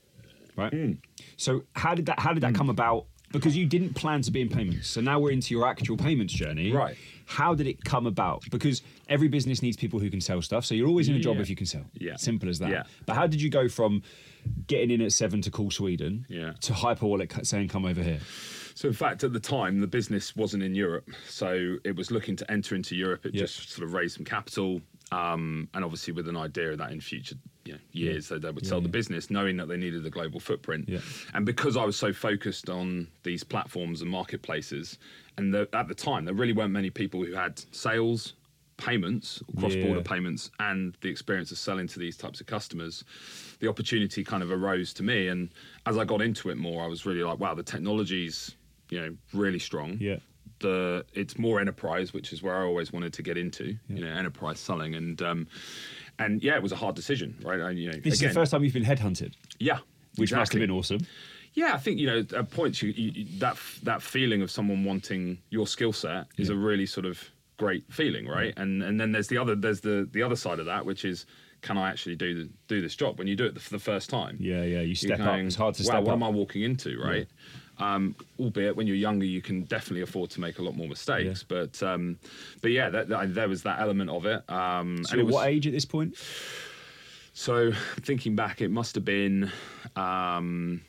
[0.56, 0.74] right?
[0.74, 0.92] Hmm.
[1.38, 3.06] So how did that how did that come about?
[3.32, 4.88] Because you didn't plan to be in payments.
[4.88, 6.72] So now we're into your actual payments journey.
[6.72, 6.96] Right.
[7.26, 8.44] How did it come about?
[8.50, 10.64] Because every business needs people who can sell stuff.
[10.64, 11.42] So you're always in a job Yeah.
[11.42, 11.84] if you can sell.
[11.96, 12.16] Yeah.
[12.16, 12.70] Simple as that.
[12.70, 12.84] Yeah.
[13.06, 14.04] But how did you go from
[14.68, 16.54] getting in at seven to call Sweden Yeah.
[16.62, 18.20] to Hyperwallet saying come over here?
[18.76, 22.36] So in fact, at the time, the business wasn't in Europe, so it was looking
[22.38, 23.26] to enter into Europe.
[23.26, 23.42] It Yeah.
[23.42, 27.36] just sort of raised some capital, um, and obviously with an idea that in future
[27.66, 30.10] you know, years that they would sell Yeah, the business, knowing that they needed a
[30.10, 30.88] global footprint.
[30.88, 31.00] Yeah.
[31.34, 34.98] And because I was so focused on these platforms and marketplaces,
[35.38, 38.34] and the, at the time there really weren't many people who had sales.
[38.78, 40.04] Payments, cross-border Yeah.
[40.04, 43.06] payments, and the experience of selling to these types of customers,
[43.62, 45.30] the opportunity kind of arose to me.
[45.30, 45.50] And
[45.86, 48.54] as I got into it more, I was really like, wow, the technology's
[48.90, 50.18] you know really strong Yeah.
[50.60, 53.78] The it's more enterprise, which is where I always wanted to get into.
[53.90, 55.48] You know, enterprise selling, and um,
[56.20, 57.60] and yeah, it was a hard decision, right?
[57.62, 59.80] I, you know, This is again, the first time you've been headhunted, yeah,
[60.16, 61.00] which must have been awesome.
[61.54, 65.38] Yeah, I think you know at points you, you, that that feeling of someone wanting
[65.50, 67.24] your skill set is a really sort of
[67.58, 68.54] great feeling, right?
[68.58, 71.26] And and then there's the other there's the the other side of that, which is
[71.62, 74.10] can I actually do the, do this job when you do it for the first
[74.10, 74.38] time?
[74.40, 74.82] Yeah, yeah.
[74.82, 75.26] You step up.
[75.26, 76.16] going, It's hard to wow, step what up.
[76.18, 77.28] am I walking into, right?
[77.78, 81.44] Um, albeit when you're younger, you can definitely afford to make a lot more mistakes.
[81.44, 82.18] But um,
[82.62, 84.50] but yeah, that, that, there was that element of it.
[84.50, 86.16] Um, So and it was, what age at this point?
[87.34, 89.52] so thinking back, it must have been
[89.96, 90.82] um,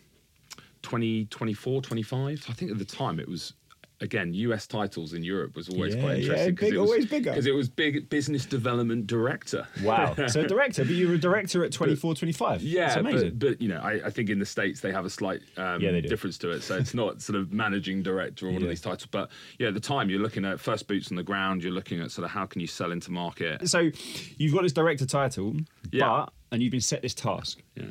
[0.83, 2.46] 20, 24, 25.
[2.49, 3.53] I think at the time it was.
[4.02, 6.54] Again, US titles in Europe was always Yeah, quite yeah, interesting.
[6.56, 7.30] big- it was, always bigger.
[7.30, 9.66] Because it was big business development director.
[9.82, 10.14] Wow.
[10.28, 12.62] so director, but you were a director at 24, 25.
[12.62, 13.30] Yeah, That's amazing.
[13.38, 15.80] but, but you know, I, I think in the states they have a slight um,
[15.80, 16.62] Yeah, difference to it.
[16.62, 18.66] So it's not sort of managing director or one Yeah.
[18.66, 19.06] of these titles.
[19.11, 21.62] But yeah, at the time you're looking at first boots on the ground.
[21.62, 23.66] You're looking at sort of how can you sell into market.
[23.66, 23.90] so
[24.37, 25.56] you've got this director title,
[25.90, 26.06] Yeah.
[26.26, 27.62] but and you've been set this task.
[27.74, 27.87] Yeah.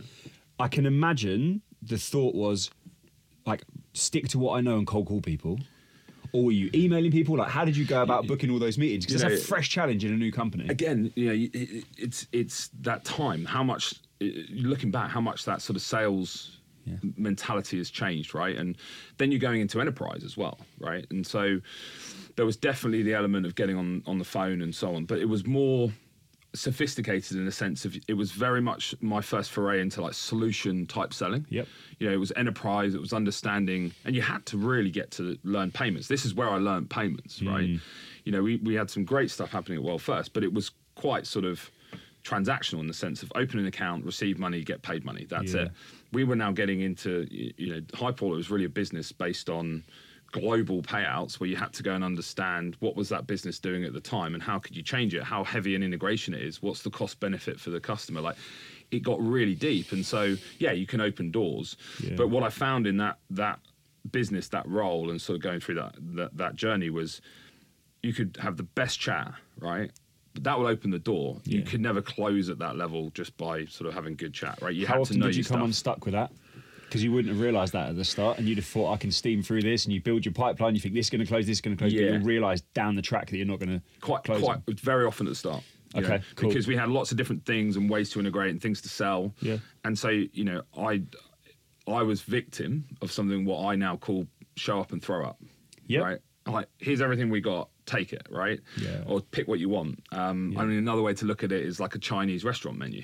[0.60, 2.70] I can imagine the thought was
[3.48, 3.64] like
[3.94, 5.60] stick to what I know and cold call people.
[6.36, 7.38] Or were you emailing people?
[7.38, 9.06] Like, how did you go about booking all those meetings?
[9.06, 10.68] Because it's a fresh challenge in a new company.
[10.68, 13.46] Again, you know, it- it- it's it's that time.
[13.46, 13.96] How much
[14.52, 16.98] looking back, how much that sort of sales Yeah.
[17.18, 18.56] mentality has changed, right?
[18.56, 18.78] And
[19.18, 21.06] then you're going into enterprise as well, right?
[21.10, 21.60] And so
[22.36, 25.20] there was definitely the element of getting on on the phone and so on, but
[25.20, 25.92] it was more
[26.56, 30.86] sophisticated in the sense of it was very much my first foray into like solution
[30.86, 31.46] type selling.
[31.50, 31.68] Yep.
[32.00, 35.38] You know, it was enterprise, it was understanding, and you had to really get to
[35.44, 36.08] learn payments.
[36.08, 37.48] This is where I learned payments, hmm.
[37.48, 37.70] right?
[38.24, 40.72] You know, we, we had some great stuff happening at World First, but it was
[40.96, 41.70] quite sort of
[42.24, 45.26] transactional in the sense of open an account, receive money, get paid money.
[45.30, 45.64] That's Yeah.
[45.64, 45.72] it.
[46.12, 49.84] We were now getting into, you know, Hyperwallet was really a business based on
[50.40, 53.94] global payouts where you had to go and understand what was that business doing at
[53.94, 56.82] the time and how could you change it, how heavy an integration it is, what's
[56.82, 58.20] the cost benefit for the customer.
[58.20, 58.36] Like
[58.92, 59.94] it got really deep.
[59.94, 61.78] And so, yeah, you can open doors.
[62.04, 62.16] Yeah.
[62.18, 63.60] But what I found in that, that
[64.12, 67.22] business, that role and sort of going through that, that, that journey was
[68.04, 69.90] you could have the best chat, right?
[70.34, 71.40] But that will open the door.
[71.46, 71.66] You Yeah.
[71.66, 74.76] could never close at that level just by sort of having good chat, right?
[74.76, 75.66] You How had often to know did you come stuff.
[75.66, 76.32] unstuck with that?
[76.96, 79.12] Because you wouldn't have realised that at the start, and you'd have thought, I can
[79.12, 81.46] steam through this, and you build your pipeline, you think this is going to close,
[81.46, 83.82] this is going to close, but you'll realise down the track that you're not going
[83.82, 84.80] to quite close quite it.
[84.80, 85.62] very often at the start.
[85.94, 86.48] Okay, know, cool.
[86.48, 89.34] Because we had lots of different things and ways to integrate and things to sell.
[89.42, 89.58] Yeah.
[89.84, 91.04] And so you know, I
[91.86, 95.38] I was victim of something what I now call show up and throw up.
[95.88, 96.02] Yep.
[96.04, 96.20] Right.
[96.48, 97.70] Like, here's everything we got.
[97.86, 98.26] Take it.
[98.30, 98.60] Right.
[98.78, 99.04] Yeah.
[99.06, 100.02] Or pick what you want.
[100.12, 103.04] Um, I mean, another way to look at it is like a Chinese restaurant menu.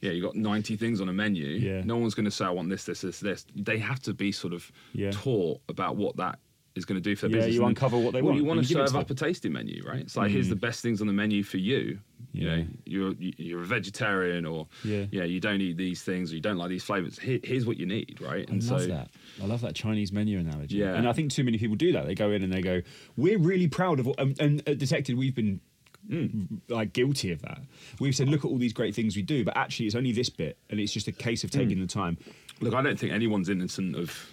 [0.00, 1.46] Yeah, you got 90 things on a menu.
[1.46, 1.82] Yeah.
[1.84, 3.46] No one's going to say, I want this, this, this, this.
[3.56, 5.10] They have to be sort of Yeah.
[5.10, 6.38] taught about what that
[6.76, 7.54] is going to do for their Yeah, business.
[7.56, 9.52] you And- uncover what they well, want You want to you serve up a tasting
[9.52, 9.98] menu, right?
[10.00, 10.50] It's like here's mm.
[10.50, 11.98] the best things on the menu for you.
[12.32, 12.56] You Yeah.
[12.56, 15.06] know, you're you're a vegetarian, or Yeah.
[15.10, 17.18] yeah, you don't eat these things, or you don't like these flavors.
[17.18, 18.48] Here, here's what you need, right?
[18.48, 19.10] I love that.
[19.42, 20.76] I love that Chinese menu analogy.
[20.76, 20.94] Yeah.
[20.94, 22.06] And I think too many people do that.
[22.06, 22.82] They go in and they go,
[23.16, 25.60] "We're really proud of," what, and, and Detected, we've been
[26.10, 26.60] Mm.
[26.68, 27.60] like guilty of that.
[28.00, 30.30] We've said, "Look at all these great things we do," but actually, it's only this
[30.30, 31.58] bit, and it's just a case of Mm.
[31.60, 32.16] taking the time.
[32.60, 34.32] Look, I don't think anyone's innocent of,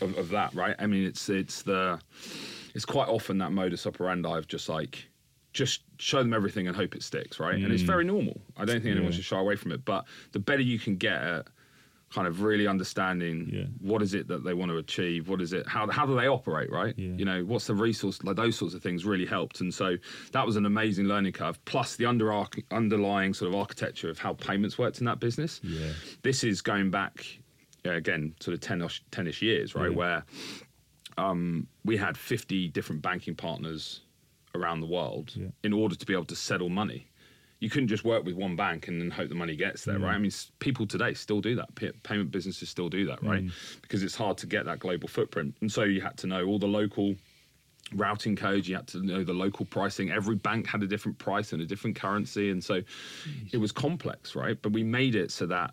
[0.00, 0.76] of of that, right?
[0.78, 1.98] I mean, it's it's the
[2.74, 5.04] it's quite often that modus operandi of just like
[5.52, 7.54] just show them everything and hope it sticks, right?
[7.54, 8.38] And it's very normal.
[8.58, 9.06] I don't think anyone Mm.
[9.12, 9.16] Yeah.
[9.16, 9.84] should shy away from it.
[9.86, 11.46] But the better you can get at
[12.14, 13.64] kind of really understanding Yeah.
[13.80, 16.28] what is it that they want to achieve, what is it, how how do they
[16.28, 16.94] operate, right?
[16.96, 17.14] Yeah.
[17.16, 18.22] You know, what's the resource?
[18.22, 19.96] Like those sorts of things really helped, and so
[20.32, 21.62] that was an amazing learning curve.
[21.64, 22.32] Plus the under
[22.70, 25.60] underlying sort of architecture of how payments worked in that business.
[25.64, 25.92] Yeah.
[26.22, 27.26] This is going back
[27.84, 29.94] yeah, again, sort of 10-ish, 10-ish years, right?
[29.94, 30.24] Where
[31.18, 34.02] um, we had 50 different banking partners
[34.54, 37.06] around the world in order to be able to settle money.
[37.58, 40.12] You couldn't just work with one bank and then hope the money gets there, right?
[40.12, 40.14] Mm.
[40.14, 41.74] I mean, people today still do that.
[41.74, 43.44] P- payment businesses still do that, right?
[43.44, 43.52] Mm.
[43.80, 45.54] Because it's hard to get that global footprint.
[45.62, 47.14] And so you had to know all the local
[47.94, 50.10] routing codes, you had to know the local pricing.
[50.10, 52.50] Every bank had a different price and a different currency.
[52.50, 52.82] And so
[53.52, 54.60] it was complex, right?
[54.60, 55.72] But we made it so that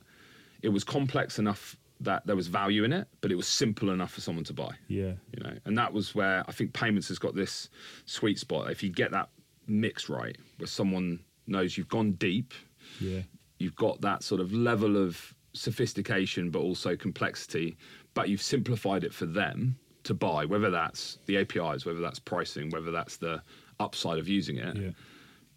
[0.61, 4.11] it was complex enough that there was value in it, but it was simple enough
[4.11, 5.13] for someone to buy Yeah.
[5.31, 7.69] you know and that was where i think payments has got this
[8.05, 9.29] sweet spot if you get that
[9.67, 12.53] mix right where someone knows you've gone deep
[12.99, 13.21] Yeah.
[13.59, 17.77] you've got that sort of level of sophistication but also complexity
[18.13, 22.69] but you've simplified it for them to buy whether that's the apis whether that's pricing
[22.71, 23.41] whether that's the
[23.79, 24.89] upside of using it Yeah.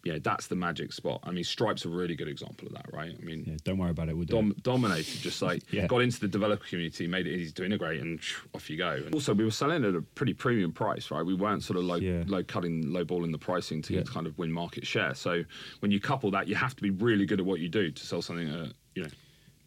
[0.07, 1.19] Yeah, that's the magic spot.
[1.23, 3.13] I mean, Stripe's a really good example of that, right?
[3.19, 4.15] I mean, Yeah, don't worry about it.
[4.15, 4.63] We'll do dom- it.
[4.63, 5.87] dominated, just like Yeah.
[5.87, 8.19] got into the developer community, made it easy to integrate, and
[8.55, 8.91] off you go.
[8.91, 11.25] And also, we were selling at a pretty premium price, right?
[11.25, 12.23] We weren't sort of low, Yeah.
[12.27, 15.13] low cutting, low balling the pricing to kind of win market share.
[15.13, 15.43] So
[15.81, 18.05] when you couple that, you have to be really good at what you do to
[18.05, 19.09] sell something at you know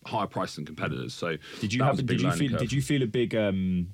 [0.07, 1.13] higher price than competitors.
[1.13, 2.05] So Did you have?
[2.07, 2.51] Did you feel?
[2.51, 2.59] curve.
[2.61, 3.35] Did you feel a big?
[3.35, 3.93] um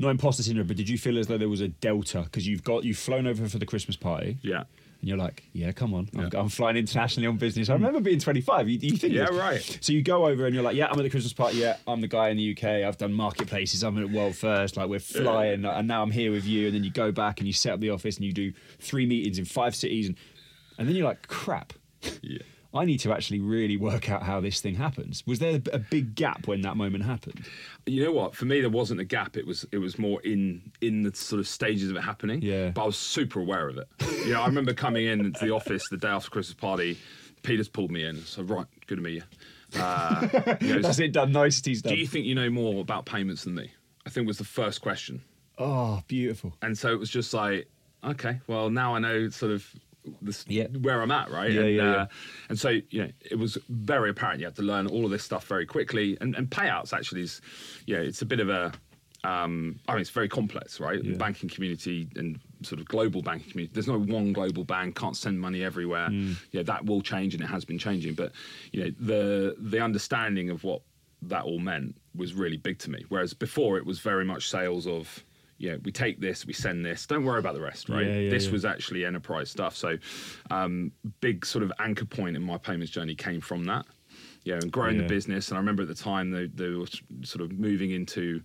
[0.00, 2.64] not imposter syndrome, but did you feel as though there was a delta because you've
[2.64, 4.38] got you've flown over for the Christmas party?
[4.42, 4.64] Yeah.
[5.00, 6.28] And you're like, yeah, come on, I'm.
[6.34, 7.70] I'm flying internationally on business.
[7.70, 8.68] I remember being 25.
[8.68, 9.34] You, you think, Yeah, this.
[9.36, 9.78] right.
[9.80, 11.56] So you go over and you're like, yeah, I'm at the Christmas party.
[11.56, 12.86] Yeah, I'm the guy in the UK.
[12.86, 13.82] I've done marketplaces.
[13.82, 14.76] I'm at World First.
[14.76, 16.66] Like we're flying, and now I'm here with you.
[16.66, 19.06] And then you go back and you set up the office and you do three
[19.06, 20.16] meetings in five cities, and
[20.76, 21.72] and then you're like, crap.
[22.22, 22.42] Yeah.
[22.72, 25.24] I need to actually really work out how this thing happens.
[25.26, 27.44] Was there a big gap when that moment happened?
[27.86, 28.36] You know what?
[28.36, 29.36] For me, there wasn't a gap.
[29.36, 32.42] It was it was more in in the sort of stages of it happening.
[32.42, 32.70] Yeah.
[32.70, 33.88] But I was super aware of it.
[34.24, 36.96] You know, I remember coming in into the office the day after Christmas party.
[37.42, 38.22] Peter's pulled me in.
[38.24, 39.80] So right, good to meet you.
[39.80, 40.28] Uh,
[40.60, 41.32] you know, That's it done.
[41.32, 41.94] Niceties done.
[41.94, 43.72] do you think you know more about payments than me?
[44.06, 45.22] I think was the first question.
[45.58, 46.54] oh, beautiful.
[46.62, 47.68] And so it was just like,
[48.04, 49.66] okay, well now I know sort of
[50.22, 50.66] this, Yeah.
[50.68, 51.50] where I'm at, right?
[51.50, 52.06] Yeah, and, yeah, yeah.
[52.48, 55.22] and so you know, it was very apparent you had to learn all of this
[55.24, 56.16] stuff very quickly.
[56.20, 57.40] And, and payouts actually is,
[57.86, 58.72] you know, it's a bit of a,
[59.22, 61.02] um, I mean, it's very complex, right?
[61.02, 61.12] Yeah.
[61.12, 63.72] The banking community and sort of global banking community.
[63.74, 66.08] There's no one global bank, can't send money everywhere.
[66.08, 66.36] Mm.
[66.52, 68.14] Yeah, that will change and it has been changing.
[68.14, 68.32] But
[68.72, 70.82] you know, the the understanding of what
[71.22, 73.04] that all meant was really big to me.
[73.10, 75.22] Whereas before it was very much sales of,
[75.68, 78.06] know, we take this, we send this, don't worry about the rest, right?
[78.06, 78.52] Yeah, yeah, this yeah.
[78.52, 79.76] was actually enterprise stuff.
[79.76, 79.98] So,
[80.50, 83.84] um, big sort of anchor point in my payments journey came from that.
[84.44, 85.02] Yeah, and growing Yeah.
[85.02, 85.48] the business.
[85.48, 86.86] And I remember at the time they, they were
[87.22, 88.40] sort of moving into,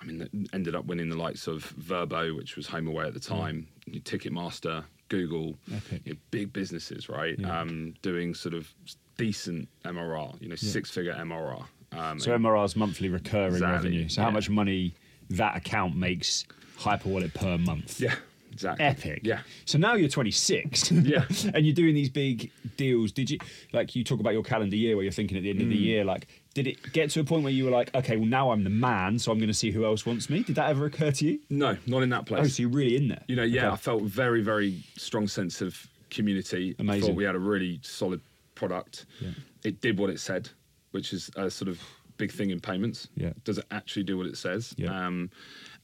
[0.00, 3.66] I mean, ended up winning the likes of Vrbo, which was HomeAway at the time,
[3.90, 5.56] Ticketmaster, Google,
[6.04, 7.34] you know, big businesses, right?
[7.38, 7.60] Yeah.
[7.60, 8.72] Um, doing sort of
[9.18, 11.64] decent MRR, you know, six figure MRR.
[11.92, 14.08] Um, So is monthly recurring Exactly, revenue.
[14.08, 14.94] So how much money
[15.36, 16.44] that account makes
[16.78, 18.00] Hyperwallet per month?
[18.00, 18.14] yeah,
[18.52, 18.84] exactly.
[18.84, 19.20] Epic.
[19.22, 19.40] Yeah.
[19.64, 20.90] So now you're 26.
[20.92, 21.24] Yeah.
[21.54, 23.12] and you're doing these big deals.
[23.12, 23.38] Did you
[23.72, 25.76] like you talk about your calendar year where you're thinking at the end of the
[25.76, 25.80] Mm.
[25.84, 28.50] year like did it get to a point where you were like okay well now
[28.50, 30.42] I'm the man so I'm going to see who else wants me?
[30.42, 31.38] Did that ever occur to you?
[31.48, 32.44] No, not in that place.
[32.44, 33.22] Oh, so you're really in there.
[33.28, 33.72] You know, yeah, Okay.
[33.74, 36.74] I felt very, very strong sense of community.
[36.78, 37.08] I Amazing.
[37.10, 38.20] thought we had a really solid
[38.54, 39.06] product.
[39.20, 39.30] Yeah.
[39.64, 40.50] It did what it said,
[40.90, 41.80] which is a sort of
[42.22, 43.08] big thing in payments.
[43.16, 43.32] Yeah.
[43.42, 44.74] Does it actually do what it says?
[44.76, 44.90] Yeah.
[44.94, 45.28] Um,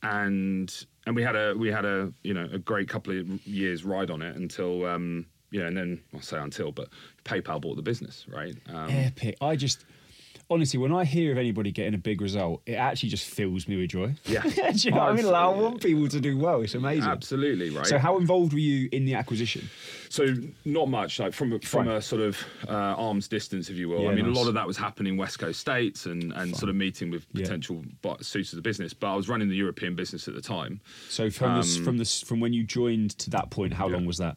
[0.04, 0.72] and
[1.04, 4.08] and we had a we had a you know a great couple of years ride
[4.10, 6.90] on it until um, you know and then I'll say until, but
[7.24, 8.54] PayPal bought the business, right?
[8.72, 9.36] Um, Epic.
[9.40, 9.84] I just
[10.50, 13.76] honestly, when I hear of anybody getting a big result, it actually just fills me
[13.76, 14.14] with joy.
[14.24, 14.42] Yeah.
[14.42, 15.26] do you know I mean?
[15.26, 16.62] Like, I want people to do well.
[16.62, 17.08] It's amazing.
[17.10, 17.86] Absolutely, right.
[17.86, 19.68] So, how involved were you in the acquisition?
[20.10, 20.34] So
[20.64, 21.96] not much, like from a, from Fine.
[21.96, 24.02] a sort of uh, arm's distance, if you will.
[24.02, 24.36] Yeah, I mean, nice.
[24.36, 27.30] a lot of that was happening West Coast states and, and sort of meeting with
[27.34, 28.94] potential bu- suitors of the business.
[28.94, 30.80] But I was running the European business at the time.
[31.10, 33.96] So, from this, from this, from when you joined to that point, how Um, Yeah.
[33.98, 34.36] long was that?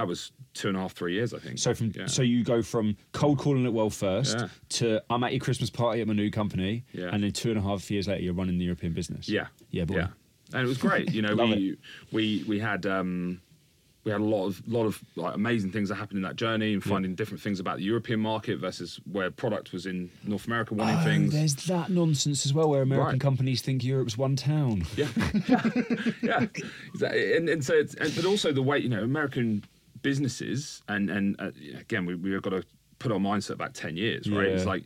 [0.00, 1.58] That was two and a half, three years, I think.
[1.58, 2.06] So, from yeah.
[2.06, 4.48] so you go from cold calling at WorldFirst Yeah.
[4.78, 7.10] to I'm at your Christmas party at my new company, Yeah.
[7.12, 9.28] and then two and a half years later, you're running the European business.
[9.28, 9.96] yeah, yeah, boy.
[9.96, 10.08] yeah,
[10.54, 11.12] and it was great.
[11.12, 11.76] You know, we
[12.12, 12.86] we we had.
[12.86, 13.42] Um,
[14.02, 16.72] we had a lot of lot of like amazing things that happened in that journey
[16.72, 20.72] and finding different things about the European market versus where product was in North America
[20.72, 21.32] wanting Oh, things.
[21.34, 23.20] there's that nonsense as well, where American Right.
[23.20, 24.84] companies think Europe's one town.
[24.96, 25.08] Yeah,
[26.22, 26.46] yeah,
[26.94, 27.36] exactly.
[27.36, 29.64] And, and so, it's, and, but also the way you know American
[30.02, 32.64] businesses, and and uh, again, we we've got to
[32.98, 34.46] put our mindset back ten years, right?
[34.46, 34.84] It's like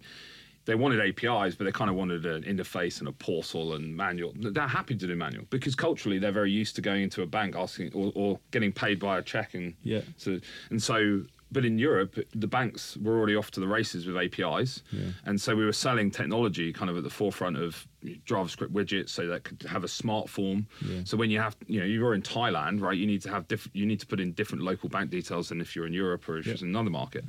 [0.67, 4.33] they wanted APIs, but they kind of wanted an interface and a portal and manual.
[4.35, 7.55] They're happy to do manual because culturally they're very used to going into a bank
[7.55, 10.01] asking or, or getting paid by a check and Yeah.
[10.17, 10.39] so
[10.71, 11.25] and so.
[11.55, 15.13] But in Europe, the banks were already off to the races with APIs, Yeah.
[15.25, 17.87] and so we were selling technology kind of at the forefront of
[18.27, 20.67] JavaScript widgets, so that could have a smart form.
[20.85, 21.03] Yeah.
[21.05, 22.99] So when you have, you know, you're in Thailand, right?
[22.99, 23.77] You need to have different.
[23.77, 26.39] You need to put in different local bank details than if you're in Europe or
[26.39, 26.55] if Yeah.
[26.55, 27.25] it's in another market.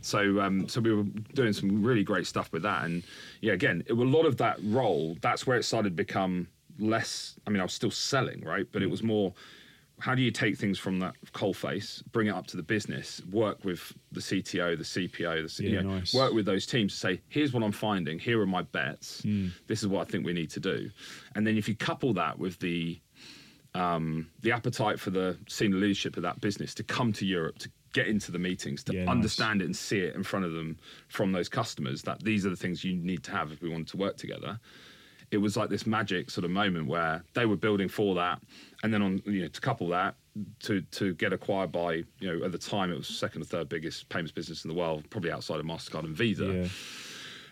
[0.00, 3.02] So, um, so we were doing some really great stuff with that, and
[3.42, 5.18] yeah, again, it, a lot of that role.
[5.20, 7.38] That's where it started to become less.
[7.46, 8.66] I mean, I was still selling, right?
[8.72, 9.34] But it was more.
[9.98, 13.22] How do you take things from that coal face, bring it up to the business,
[13.30, 16.12] work with the CTO, the CPO, the C- Yeah, nice.
[16.12, 19.48] work with those teams to say, here's what I'm finding, here are my bets, Hmm.
[19.68, 20.90] this is what I think we need to do.
[21.34, 23.00] And then if you couple that with the
[23.74, 27.70] um, the appetite for the senior leadership of that business to come to Europe to
[27.92, 29.12] get into the meetings to Yeah, nice.
[29.12, 30.78] understand it and see it in front of them
[31.08, 33.88] from those customers that these are the things you need to have if we want
[33.88, 34.58] to work together
[35.30, 38.40] it was like this magic sort of moment where they were building for that,
[38.82, 40.14] and then on you know to couple that
[40.60, 43.68] to to get acquired by you know at the time it was second or third
[43.68, 46.68] biggest payments business in the world, probably outside of Mastercard and Visa.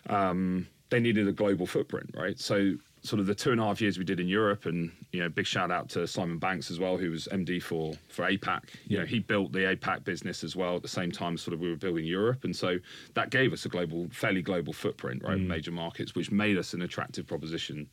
[0.09, 0.29] Yeah.
[0.29, 2.39] Um, they needed a global footprint, right?
[2.39, 2.75] So
[3.05, 5.29] sort of the two and a half years we did in Europe, and you know,
[5.29, 8.69] big shout out to Simon Banks as well, who was MD for for APAC.
[8.87, 11.37] You know, he built the APAC business as well at the same time.
[11.37, 12.77] Sort of we were building Europe, and so
[13.13, 15.37] that gave us a global, fairly global footprint, right?
[15.37, 15.47] Mm.
[15.47, 17.87] Major markets, which made us an attractive proposition.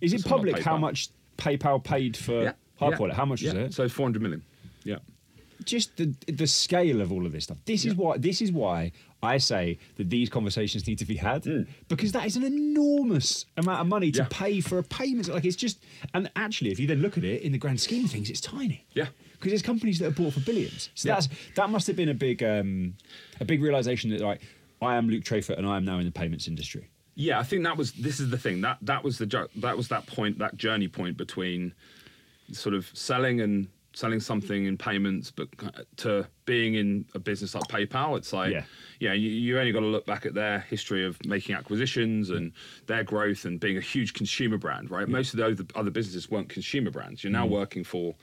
[0.00, 1.08] Is it public like how much
[1.38, 2.52] PayPal paid for Yeah.
[2.78, 3.14] Hard yeah.
[3.14, 3.50] How much yeah.
[3.50, 3.74] is it?
[3.74, 4.42] So 400 million.
[4.84, 4.98] Yeah.
[5.64, 7.58] just the the scale of all of this stuff.
[7.64, 8.92] This is why this is why
[9.22, 11.66] I say that these conversations need to be had Mm.
[11.88, 14.28] because that is an enormous amount of money to Yeah.
[14.30, 15.28] pay for a payment.
[15.28, 15.78] Like it's just
[16.14, 18.40] and actually, if you then look at it in the grand scheme of things, it's
[18.40, 18.84] tiny.
[18.92, 19.06] Yeah.
[19.32, 20.90] Because there's companies that are bought for billions.
[20.94, 21.14] So Yeah.
[21.14, 22.94] that's that must have been a big um,
[23.40, 24.40] a big realization that like
[24.82, 26.88] I am Luke Trayfoot and I am now in the payments industry.
[27.14, 27.92] Yeah, I think that was.
[27.92, 31.16] This is the thing that that was the that was that point that journey point
[31.16, 31.72] between
[32.52, 35.48] sort of selling and selling something in payments, but
[35.96, 38.18] to being in a business like PayPal.
[38.18, 38.64] It's like Yeah.
[39.00, 42.52] yeah, you, you only got to look back at their history of making acquisitions and
[42.86, 45.08] their growth and being a huge consumer brand, right?
[45.08, 47.24] Most of the other, other businesses weren't consumer brands.
[47.24, 47.50] You're now mm.
[47.50, 48.14] working for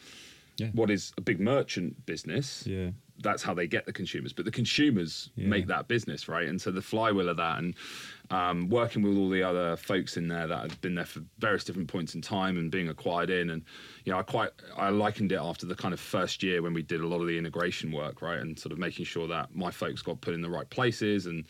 [0.57, 0.67] Yeah.
[0.73, 2.65] what is a big merchant business.
[2.67, 2.91] Yeah.
[3.19, 5.47] That's how they get the consumers, but the consumers Yeah.
[5.47, 6.47] make that business, right?
[6.47, 7.75] And so the flywheel of that, and
[8.29, 11.63] um, working with all the other folks in there that have been there for various
[11.63, 13.63] different points in time and being acquired in, and
[14.05, 16.81] you know, I quite I likened it after the kind of first year when we
[16.83, 19.71] did a lot of the integration work, right, and sort of making sure that my
[19.71, 21.45] folks got put in the right places, and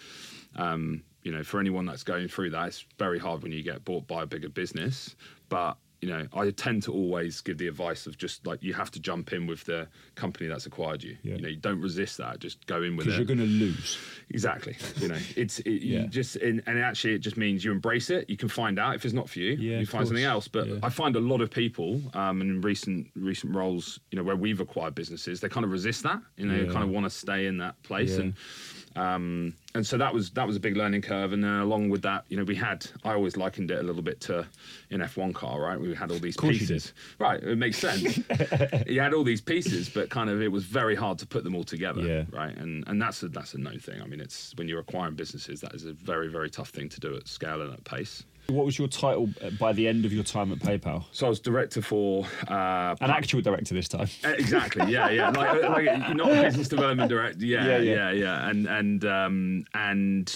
[0.56, 3.84] um, you know, for anyone that's going through that, it's very hard when you get
[3.86, 5.16] bought by a bigger business,
[5.50, 8.92] but you know, I tend to always give the advice of just like you have
[8.92, 11.16] to jump in with the company that's acquired you.
[11.24, 11.36] Yeah.
[11.36, 12.40] You know, you don't resist that.
[12.40, 13.12] Just go in with it.
[13.12, 13.98] Because you're going to lose.
[14.30, 14.76] Exactly.
[14.98, 16.02] You know, it's it, Yeah.
[16.02, 18.30] you just and, and actually it just means you embrace it.
[18.30, 19.54] You can find out if it's not for you.
[19.54, 20.50] Yeah, you find something else.
[20.50, 20.80] But Yeah.
[20.84, 24.60] I find a lot of people um, in recent recent roles, you know, where we've
[24.60, 26.22] acquired businesses, they kind of resist that.
[26.36, 26.72] You know, they Yeah.
[26.74, 28.34] kind of want to stay in that place and.
[28.96, 32.04] Um, and so that was that was a big learning curve, and then along with
[32.04, 34.46] that, you know, we had I always likened it a little bit to
[34.92, 35.80] an F1 car, right?
[35.80, 37.42] We had all these pieces, right?
[37.42, 38.20] It makes sense.
[38.88, 41.56] you had all these pieces, but kind of it was very hard to put them
[41.56, 42.26] all together, Yeah.
[42.32, 42.56] right?
[42.56, 44.02] And and that's a that's a known thing.
[44.02, 47.00] I mean, it's when you're acquiring businesses, that is a very very tough thing to
[47.00, 48.24] do at scale and at pace.
[48.48, 51.06] What was your title uh, by the end of your time at PayPal?
[51.12, 54.08] So I was director for uh, An actual director this time.
[54.24, 54.92] Uh, Exactly.
[54.92, 55.30] Yeah, yeah.
[55.30, 57.46] Like, like not a business development director.
[57.46, 58.12] Yeah, Yeah, yeah, yeah.
[58.12, 60.36] yeah, And and um, and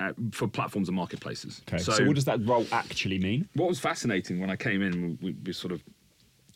[0.00, 1.60] uh, for platforms and marketplaces.
[1.68, 1.78] Okay.
[1.82, 3.48] So, what does that role actually mean?
[3.54, 5.82] what was fascinating when I came in, we, we sort of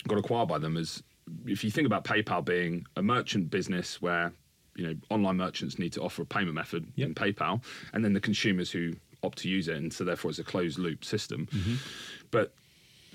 [0.07, 1.03] got acquired by them, is
[1.47, 4.33] if you think about PayPal being a merchant business where
[4.77, 7.09] you know online merchants need to offer a payment method Yep.
[7.09, 8.93] in PayPal, and then the consumers who
[9.23, 11.47] opt to use it, and so therefore it's a closed loop system.
[11.47, 11.75] Mm-hmm.
[12.31, 12.55] But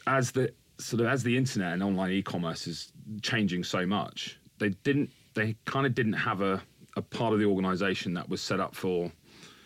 [0.05, 2.91] as the sort of as the internet and online e-commerce is
[3.21, 6.61] changing so much, they didn't they kind of didn't have a,
[6.95, 9.11] a part of the organization that was set up for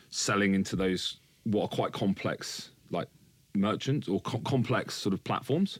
[0.09, 3.07] selling into those what are quite complex like
[3.55, 5.79] merchants or co- complex sort of platforms.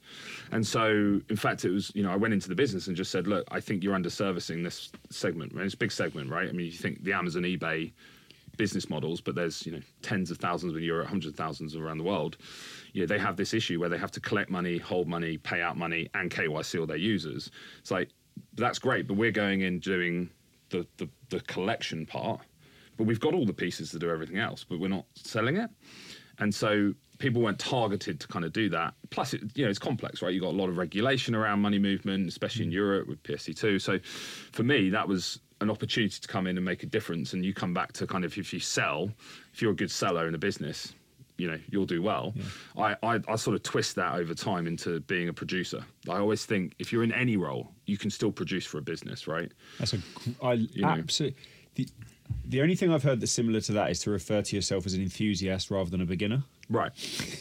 [0.52, 3.12] And so in fact it was you know i went into the business and just
[3.12, 6.50] said look i think you're underservicing this segment and it's a big segment right?
[6.50, 7.92] I mean you think the amazon ebay
[8.58, 11.98] business models, but there's you know tens of thousands in Europe, hundreds of thousands around
[11.98, 12.38] the world.
[12.94, 15.62] You know, they have this issue where they have to collect money, hold money, pay
[15.62, 17.52] out money, and KYC all their users.
[17.80, 18.10] It's like
[18.56, 20.30] that's great, but we're going in doing
[20.70, 22.42] the, the the collection part,
[22.98, 25.70] but we've got all the pieces to do everything else, but we're not selling it,
[26.40, 28.94] and so people weren't targeted to kind of do that.
[29.12, 30.34] Plus, it, you know, it's complex, right?
[30.34, 32.76] You've got a lot of regulation around money movement, especially in mm.
[32.76, 33.80] Europe with PSD2.
[33.80, 34.00] So
[34.52, 37.34] for me, that was an opportunity to come in and make a difference.
[37.34, 39.12] And you come back to kind of if you sell,
[39.54, 40.94] if you're a good seller in a business,
[41.38, 42.34] you know, you'll do well.
[42.78, 45.84] I, I, I sort of twist that over time into being a producer.
[46.10, 49.28] I always think if you're in any role, you can still produce for a business,
[49.28, 49.52] right?
[49.80, 49.98] That's a
[50.44, 50.88] I gr- I know.
[50.90, 51.38] absolutely.
[51.76, 51.88] The,
[52.46, 54.94] the only thing I've heard that's similar to that is to refer to yourself as
[54.94, 56.44] an enthusiast rather than a beginner.
[56.72, 56.92] Right,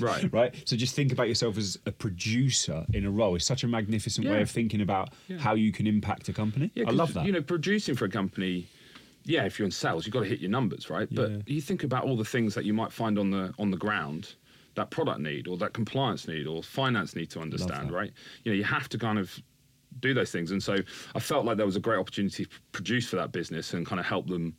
[0.01, 0.33] right.
[0.41, 0.55] Right.
[0.68, 3.37] So just think about yourself as a producer in a role.
[3.37, 5.39] It's such a magnificent way of thinking about Yeah.
[5.39, 6.70] how you can impact a company.
[6.74, 7.24] Yeah, I love that.
[7.26, 8.66] You know, producing for a company,
[9.24, 11.09] yeah, if you're in sales, you've got to hit your numbers, right?
[11.11, 11.22] Yeah.
[11.22, 13.76] But you think about all the things that you might find on the on the
[13.76, 14.35] ground
[14.74, 18.12] that product need or that compliance need or finance need to understand, right?
[18.45, 19.37] You know, you have to kind of
[19.99, 20.53] do those things.
[20.53, 20.76] And so
[21.14, 23.99] I felt like there was a great opportunity to produce for that business and kind
[23.99, 24.55] of help them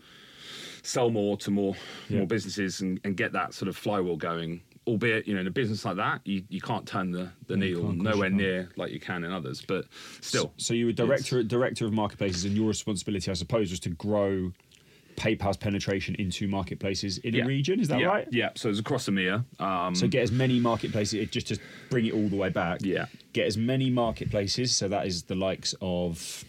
[0.83, 1.75] sell more to more
[2.09, 2.19] Yeah.
[2.19, 4.61] more businesses and, and get that sort of flywheel going.
[4.87, 7.57] Albeit, you know, in a business like that, you, you can't turn the, the you
[7.59, 9.63] needle can't, of course nowhere near like you can in others.
[9.65, 9.85] But
[10.21, 13.89] still, So you were director director of marketplaces, and your responsibility, I suppose, was to
[13.89, 14.51] grow
[15.17, 17.43] PayPal's penetration into marketplaces in Yeah.
[17.43, 17.79] a region.
[17.79, 18.27] Is that yeah, right?
[18.31, 18.49] Yeah.
[18.55, 19.45] So it's across EMEA.
[19.61, 21.59] Um, So get as many marketplaces, it- just to
[21.91, 22.79] bring it all the way back.
[22.81, 23.05] Yeah.
[23.33, 24.73] Get as many marketplaces.
[24.75, 26.43] So that is the likes of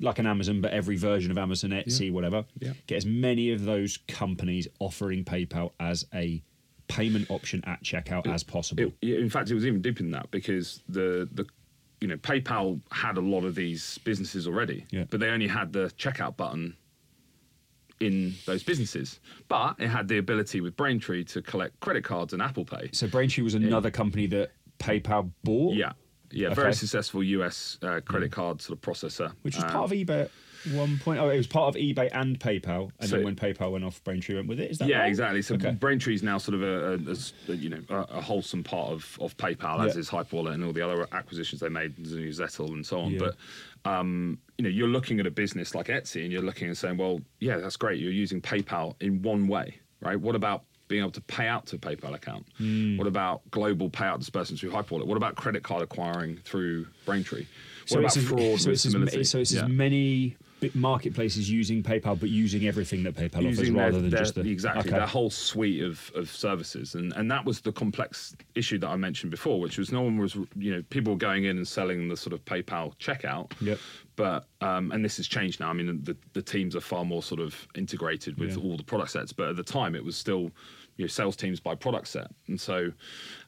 [0.00, 2.44] like an Amazon, but every version of Amazon, Etsy, whatever.
[2.58, 2.72] Yeah.
[2.86, 6.42] Get as many of those companies offering PayPal as a
[6.88, 8.92] payment option at checkout as possible.
[9.00, 11.46] It, in fact, it was even deeper than that because the the
[12.00, 15.04] you know PayPal had a lot of these businesses already, Yeah.
[15.08, 16.76] but they only had the checkout button
[18.00, 19.20] in those businesses.
[19.48, 22.90] But it had the ability with Braintree to collect credit cards and Apple Pay.
[22.92, 25.74] so Braintree was another company that PayPal bought.
[25.74, 25.92] Yeah,
[26.34, 26.54] yeah, Okay.
[26.56, 30.22] very successful US uh, credit card sort of processor, Which was Um, part of eBay
[30.24, 30.30] at
[30.72, 31.20] one point.
[31.20, 32.90] Oh, it was part of eBay and PayPal.
[32.98, 34.70] And So- then when PayPal went off, Braintree went with it.
[34.70, 35.08] Is that yeah, right?
[35.08, 35.42] exactly.
[35.42, 35.72] So Okay.
[35.72, 39.18] Braintree is now sort of a, a- a you know a, a wholesome part of,
[39.20, 40.00] of PayPal, as Yeah.
[40.00, 43.12] is Hyperwallet and all the other acquisitions they made, Zettle and so on.
[43.12, 43.18] Yeah.
[43.20, 43.36] But
[43.90, 46.96] um, you know, you're looking at a business like Etsy, and you're looking and saying,
[46.96, 48.00] well, yeah, that's great.
[48.00, 50.18] You're using PayPal in one way, right?
[50.18, 52.46] What about being able to pay out to a PayPal account?
[52.58, 52.96] Hmm.
[52.96, 55.06] What about global payout disbursements through Hyperwallet?
[55.06, 57.46] What about credit card acquiring through Braintree?
[57.46, 59.64] What So about it's, fraud as, so it's, as, so it's Yeah.
[59.64, 60.36] as many
[60.74, 64.34] marketplaces using PayPal, but using everything that PayPal offers using rather their, than their- just
[64.34, 64.98] the exactly Okay.
[64.98, 68.96] their whole suite of, of services and and that was the complex issue that I
[68.96, 72.08] mentioned before which was no one was you know people were going in and selling
[72.08, 73.78] the sort of PayPal checkout Yep.
[74.16, 77.22] But um, and this has changed now I mean the, the teams are far more
[77.22, 78.62] sort of integrated with Yeah.
[78.62, 80.50] all the product sets but at the time it was still
[80.96, 82.90] you know sales teams by product set and so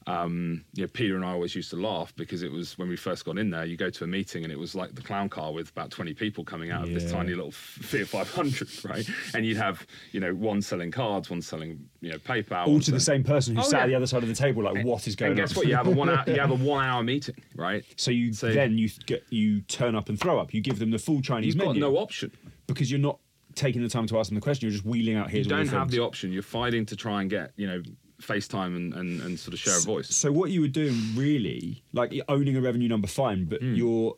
[0.05, 2.95] um, you know, Peter and I always used to laugh because it was when we
[2.95, 3.65] first got in there.
[3.65, 6.13] You go to a meeting and it was like the clown car with about twenty
[6.13, 9.05] people coming out of this tiny little Fiat 500, right?
[9.33, 12.91] And you'd have you know one selling cards, one selling you know PayPal, all to
[12.91, 14.63] the same person who Oh, sat at the other side of the table.
[14.63, 15.39] Like, what is going on?
[15.39, 15.67] And guess what?
[15.67, 17.83] You have a one hour, you have a one hour meeting, right?
[17.97, 20.53] so you So- then you get you turn up and throw up.
[20.53, 22.31] You give them the full Chinese You've got no option.
[22.67, 23.19] because you're not
[23.57, 24.67] taking the time to ask them the question.
[24.67, 25.39] You're just wheeling out here.
[25.41, 26.31] You don't have the option.
[26.31, 27.81] You're fighting to try and get you know
[28.21, 30.09] FaceTime and, and, and sort of share a voice.
[30.15, 33.75] So what you were doing really, like owning a revenue number, fine, but Hmm.
[33.75, 34.15] you're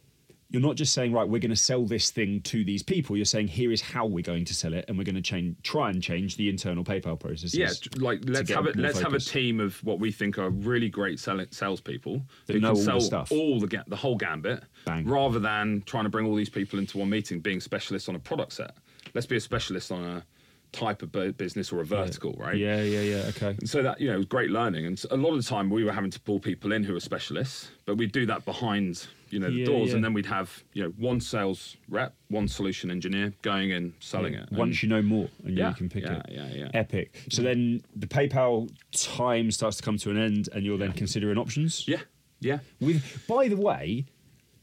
[0.52, 3.16] you're not just saying right, we're going to sell this thing to these people.
[3.16, 5.56] You're saying here is how we're going to sell it, and we're going to change,
[5.62, 7.54] try and change the internal PayPal processes.
[7.56, 10.90] Yeah, like let's have a let's have a team of what we think are really
[10.90, 13.32] great sell- salespeople That who know can all the sell stuff.
[13.32, 15.06] all the ga- the whole gambit, Bang.
[15.06, 18.20] rather than trying to bring all these people into one meeting, being specialists on a
[18.20, 18.76] product set.
[19.14, 20.26] Let's be a specialist on a
[20.72, 22.55] type of business or a vertical, right?
[22.55, 23.24] Yeah, yeah, yeah.
[23.30, 23.55] Okay.
[23.60, 25.84] And so that you know was great learning, and a lot of the time we
[25.84, 29.39] were having to pull people in who were specialists, but we'd do that behind you
[29.39, 29.95] know the Yeah, doors, yeah.
[29.95, 34.36] and then we'd have you know one sales rep, one solution engineer going in selling
[34.36, 34.47] it.
[34.51, 36.26] Once And- you know more, and Yeah, you can pick yeah, it.
[36.30, 36.55] yeah, yeah.
[36.55, 36.70] Yeah.
[36.76, 37.20] Epic.
[37.30, 41.38] So then the PayPal time starts to come to an end, and you're then considering
[41.39, 41.88] options.
[41.88, 42.01] yeah,
[42.41, 42.60] yeah.
[42.80, 44.05] With, by the way,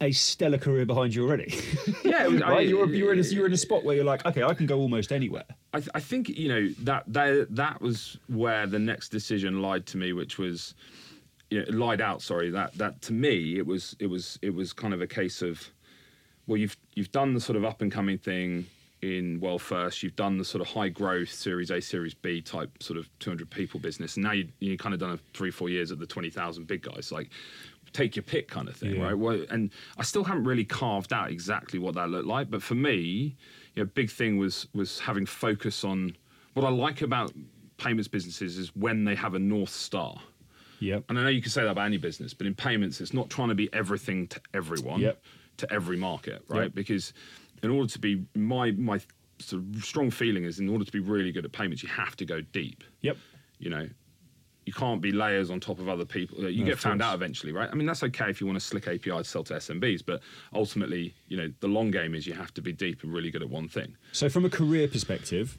[0.01, 1.55] a stellar career behind you already.
[2.05, 4.43] Yeah, was, I- you're, you're in a, you're in a spot where you're like, okay,
[4.43, 5.45] I can go almost anywhere.
[5.73, 9.87] I, th- I think you know that that that was where the next decision lied
[9.87, 10.75] to me, which was
[11.51, 12.23] you know, lied out.
[12.23, 15.43] Sorry, that that to me it was it was it was kind of a case
[15.43, 15.71] of
[16.47, 18.67] well, you've you've done the sort of up and coming thing
[19.03, 22.99] in WorldFirst, you've done the sort of high growth Series A, Series B type sort
[22.99, 25.93] of 200 people business, and now you you kind of done a three four years
[25.93, 27.31] at the 20,000 big guys, like.
[27.97, 29.05] Take your pick, kind of thing, Yeah.
[29.05, 29.15] right?
[29.19, 32.51] Well, and I still haven't really carved out exactly what that looked like.
[32.51, 33.35] But for me,
[33.75, 36.15] you know, big thing was was having focus on
[36.53, 37.33] what I like about
[37.79, 40.21] payments businesses is when they have a north star.
[40.81, 41.05] Yep.
[41.09, 43.31] And I know you can say that about any business, but in payments, it's not
[43.31, 45.23] trying to be everything to everyone, Yep.
[45.57, 46.65] to every market, right?
[46.65, 46.75] Yep.
[46.75, 47.15] Because
[47.63, 49.01] in order to be my my
[49.39, 52.15] sort of strong feeling is in order to be really good at payments, you have
[52.17, 52.85] to go deep.
[53.01, 53.17] Yep.
[53.59, 53.89] You know,
[54.67, 56.39] you can't be layers on top of other people.
[56.51, 57.09] You No, get found course.
[57.11, 57.69] out eventually, right?
[57.71, 60.21] I mean, that's okay if you want a slick API to sell to SMBs, but
[60.53, 63.43] ultimately, you know, the long game is you have to be deep and really good
[63.43, 63.97] at one thing.
[64.13, 65.57] So from a career perspective,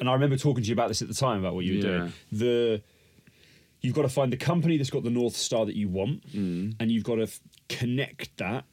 [0.00, 1.86] and I remember talking to you about this at the time about what you were
[1.88, 1.98] Yeah.
[1.98, 2.12] doing.
[2.32, 2.82] The
[3.80, 6.74] you've got to find the company that's got the north star that you want, Mm.
[6.80, 8.64] and you've got to f- connect that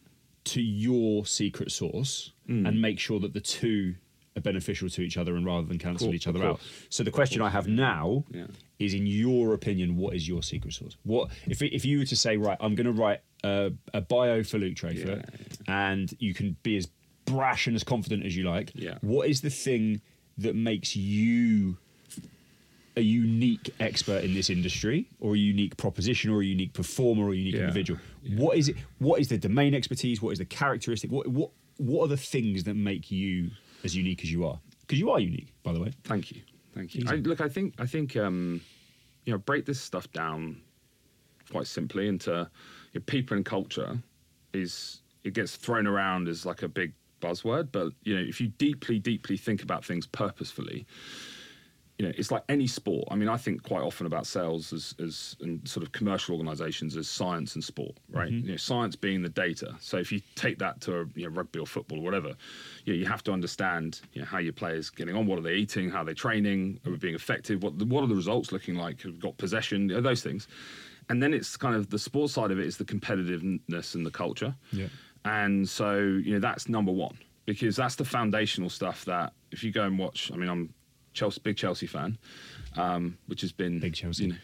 [0.46, 2.68] to your secret source Mm.
[2.68, 3.96] and make sure that the two
[4.36, 6.60] are beneficial to each other and rather than cancel each other out.
[6.90, 8.48] So the question I have now Yeah.
[8.80, 10.98] is, in your opinion, what is your secret sauce?
[11.04, 14.44] What if if you were to say, right, I'm going to write a, a bio
[14.44, 15.24] for Luke Trayfoot,
[15.68, 16.88] and you can be as
[17.26, 18.72] brash and as confident as you like.
[18.76, 18.98] Yeah.
[19.02, 20.02] What is the thing
[20.38, 21.78] that makes you
[22.98, 27.34] a unique expert in this industry, or a unique proposition, or a unique performer, or
[27.34, 27.62] a unique Yeah.
[27.62, 28.00] individual?
[28.36, 28.76] What is it?
[29.00, 30.22] What is the domain expertise?
[30.22, 31.10] What is the characteristic?
[31.10, 33.52] What what what are the things that make you
[33.86, 34.60] as unique as you are?
[34.82, 35.92] Because you are unique, by the way.
[36.04, 36.42] Thank you,
[36.74, 37.06] thank you.
[37.08, 38.62] I, look, I think I think um,
[39.26, 40.62] you know break this stuff down
[41.52, 42.50] quite simply into
[42.92, 43.98] you know, people and culture
[44.54, 48.48] is it gets thrown around as like a big buzzword, but you know, if you
[48.58, 50.86] deeply, deeply think about things purposefully,
[51.98, 53.08] you know, it's like any sport.
[53.10, 56.98] I mean, I think quite often about sales as, as and sort of commercial organisations
[56.98, 58.30] as science and sport, right?
[58.30, 58.46] Mm-hmm.
[58.46, 59.76] You know, science being the data.
[59.80, 62.36] So if you take that to a, you know, rugby or football or whatever,
[62.84, 65.42] you, know, you have to understand you know, how your players getting on, what are
[65.42, 68.52] they eating, how are they training, are we being effective, what what are the results
[68.52, 70.48] looking like, have we got possession, you know, those things.
[71.08, 74.12] And then it's kind of the sports side of it is the competitiveness and the
[74.12, 74.54] culture.
[74.72, 74.88] Yeah.
[75.24, 79.72] And so, you know, that's number one because that's the foundational stuff that if you
[79.72, 80.74] go and watch, I mean, I'm
[81.16, 82.18] Chelsea, big Chelsea fan,
[82.78, 84.26] um, which has been Big Chelsea.
[84.26, 84.36] You know,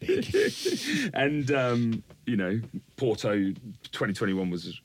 [0.00, 1.10] big.
[1.14, 2.60] and um, you know,
[2.96, 3.34] Porto
[3.92, 4.80] 2021 was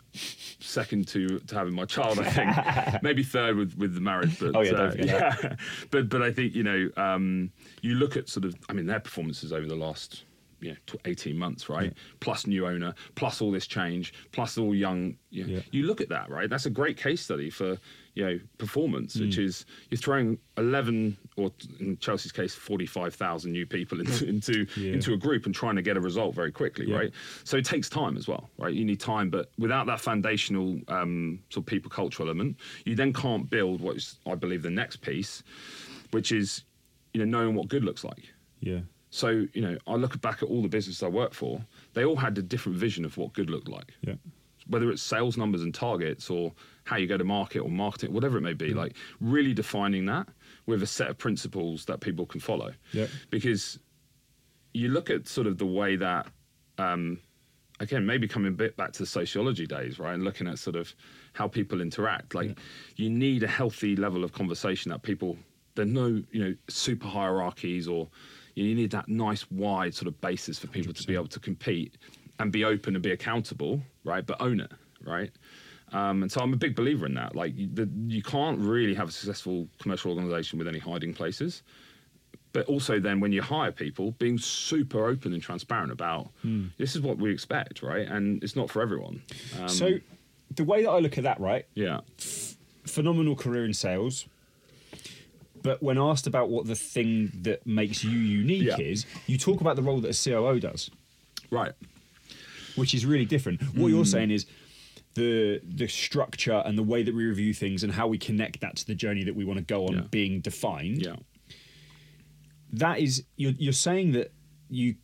[0.60, 2.20] second to to having my child.
[2.20, 4.40] I think maybe third with with the marriage.
[4.40, 5.56] But Oh, yeah, uh, yeah.
[5.92, 7.52] but but I think you know, um,
[7.82, 10.24] you look at sort of, I mean, their performances over the last.
[10.64, 11.94] You know, 18 months, right?
[12.22, 15.18] Plus new owner, plus all this change, plus all young.
[15.30, 15.60] You, know, Yeah.
[15.72, 16.50] you look at that, right?
[16.50, 17.78] That's a great case study for
[18.16, 19.44] you know performance, which Mm.
[19.46, 24.94] is you're throwing 11 or in Chelsea's case 45,000 new people into into, Yeah.
[24.94, 26.98] into a group and trying to get a result very quickly, Yeah.
[26.98, 27.12] right?
[27.44, 28.74] So it takes time as well, right?
[28.74, 32.56] You need time, but without that foundational um, sort of people culture element,
[32.86, 35.44] you then can't build what is, I believe, the next piece,
[36.12, 36.64] which is
[37.14, 38.32] you know knowing what good looks like.
[38.62, 38.80] yeah.
[39.14, 42.16] So you know, I look back at all the businesses I worked for; they all
[42.16, 44.16] had a different vision of what good looked like Yeah.
[44.68, 46.52] whether it's sales numbers and targets or
[46.86, 50.28] how you go to market or marketing, whatever it may be, like really defining that
[50.66, 52.74] with a set of principles that people can follow.
[52.92, 53.06] Yeah.
[53.30, 53.78] Because
[54.74, 56.26] you look at sort of the way that,
[56.80, 57.20] um,
[57.80, 60.76] again, maybe coming a bit back to the sociology days, right, and looking at sort
[60.76, 60.96] of
[61.34, 62.34] how people interact.
[62.34, 62.58] Like,
[62.96, 65.38] you need a healthy level of conversation that people.
[65.76, 68.08] There's no, you know, super hierarchies or
[68.56, 71.98] you need that nice wide sort of basis for people to be able to compete
[72.40, 74.26] and be open and be accountable, right?
[74.26, 74.72] But own it,
[75.04, 75.32] right?
[75.92, 77.36] Um, and so I'm a big believer in that.
[77.36, 81.62] Like you, the, you can't really have a successful commercial organization with any hiding places.
[82.52, 86.30] But also then when you hire people, being super open and transparent about
[86.78, 88.08] this is what we expect, right?
[88.08, 89.24] And it's not for everyone.
[89.60, 89.90] Um, so
[90.56, 91.66] the way that I look at that, right?
[91.74, 92.02] yeah,
[92.86, 94.26] phenomenal career in sales.
[95.64, 98.80] But when asked about what the thing that makes you unique Yeah.
[98.80, 100.92] is, you talk about the role that a COO does,
[101.50, 101.72] right.
[102.76, 103.62] which is really different.
[103.76, 104.12] What you're mm.
[104.12, 104.46] saying is
[105.16, 108.76] the the structure and the way that we review things and how we connect that
[108.78, 110.02] to the journey that we want to go on Yeah.
[110.12, 111.02] being defined.
[111.02, 111.16] Yeah,
[112.72, 114.32] That is you're you're saying that
[114.70, 114.96] you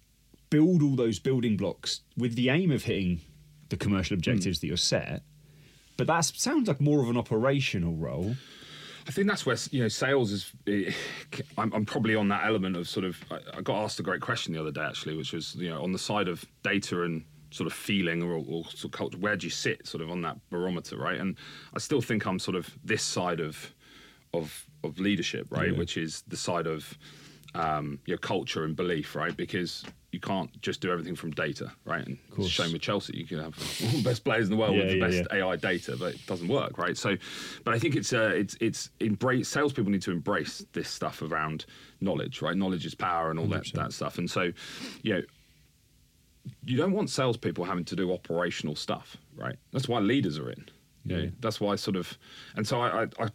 [0.50, 3.22] build all those building blocks with the aim of hitting
[3.70, 4.62] the commercial objectives mm.
[4.62, 5.22] that you're set.
[5.96, 8.36] But that sounds like more of an operational role.
[9.10, 10.54] I think that's where you know sales is.
[11.58, 13.18] I'm, I'm probably on that element of sort of.
[13.32, 15.82] I, I got asked a great question the other day actually, which was you know
[15.82, 19.18] on the side of data and sort of feeling or, or sort of culture.
[19.18, 21.20] Where do you sit sort of on that barometer, right?
[21.20, 21.36] And
[21.74, 23.74] I still think I'm sort of this side of
[24.36, 25.72] of of leadership, right?
[25.72, 25.80] Yeah.
[25.80, 26.96] Which is the side of
[27.56, 29.36] um, your culture and belief, right?
[29.36, 32.04] Because you can't just do everything from data, right?
[32.06, 32.50] And it's a course.
[32.50, 34.92] shame with Chelsea, you can have all the best players in the world Yeah, with
[34.92, 36.98] the yeah, best AI data, but it doesn't work, right?
[36.98, 37.16] So,
[37.64, 39.48] but I think it's uh, it's it's embrace.
[39.50, 41.66] Salespeople need to embrace this stuff around
[42.02, 42.58] knowledge, right?
[42.58, 43.74] Knowledge is power, and all that 100%.
[43.74, 44.18] that stuff.
[44.18, 44.52] And so,
[45.04, 45.22] you know,
[46.66, 49.58] you don't want salespeople having to do operational stuff, right?
[49.72, 50.66] That's why leaders are in.
[51.06, 51.30] You know, Yeah.
[51.40, 52.18] that's why sort of,
[52.56, 53.30] and so I, I, I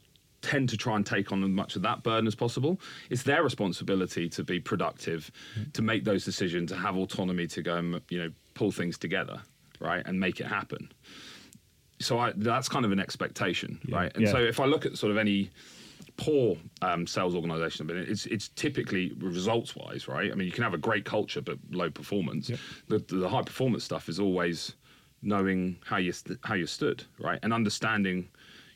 [0.45, 2.79] tend to try and take on as much of that burden as possible.
[3.11, 5.31] It's their responsibility to be productive,
[5.73, 9.41] to make those decisions, to have autonomy to go and you know pull things together,
[9.81, 10.93] right, and make it happen.
[12.01, 13.97] So I, that's kind of an expectation, Yeah.
[13.97, 14.13] right?
[14.15, 14.33] And Yeah.
[14.33, 15.51] so if I look at sort of any
[16.17, 20.31] poor um, sales organization, but it's it's typically results wise, right?
[20.31, 22.51] I mean, you can have a great culture but low performance.
[22.51, 22.59] Yep.
[22.89, 24.75] The, the high performance stuff is always
[25.23, 28.29] knowing how you st- how you stood, right, and understanding.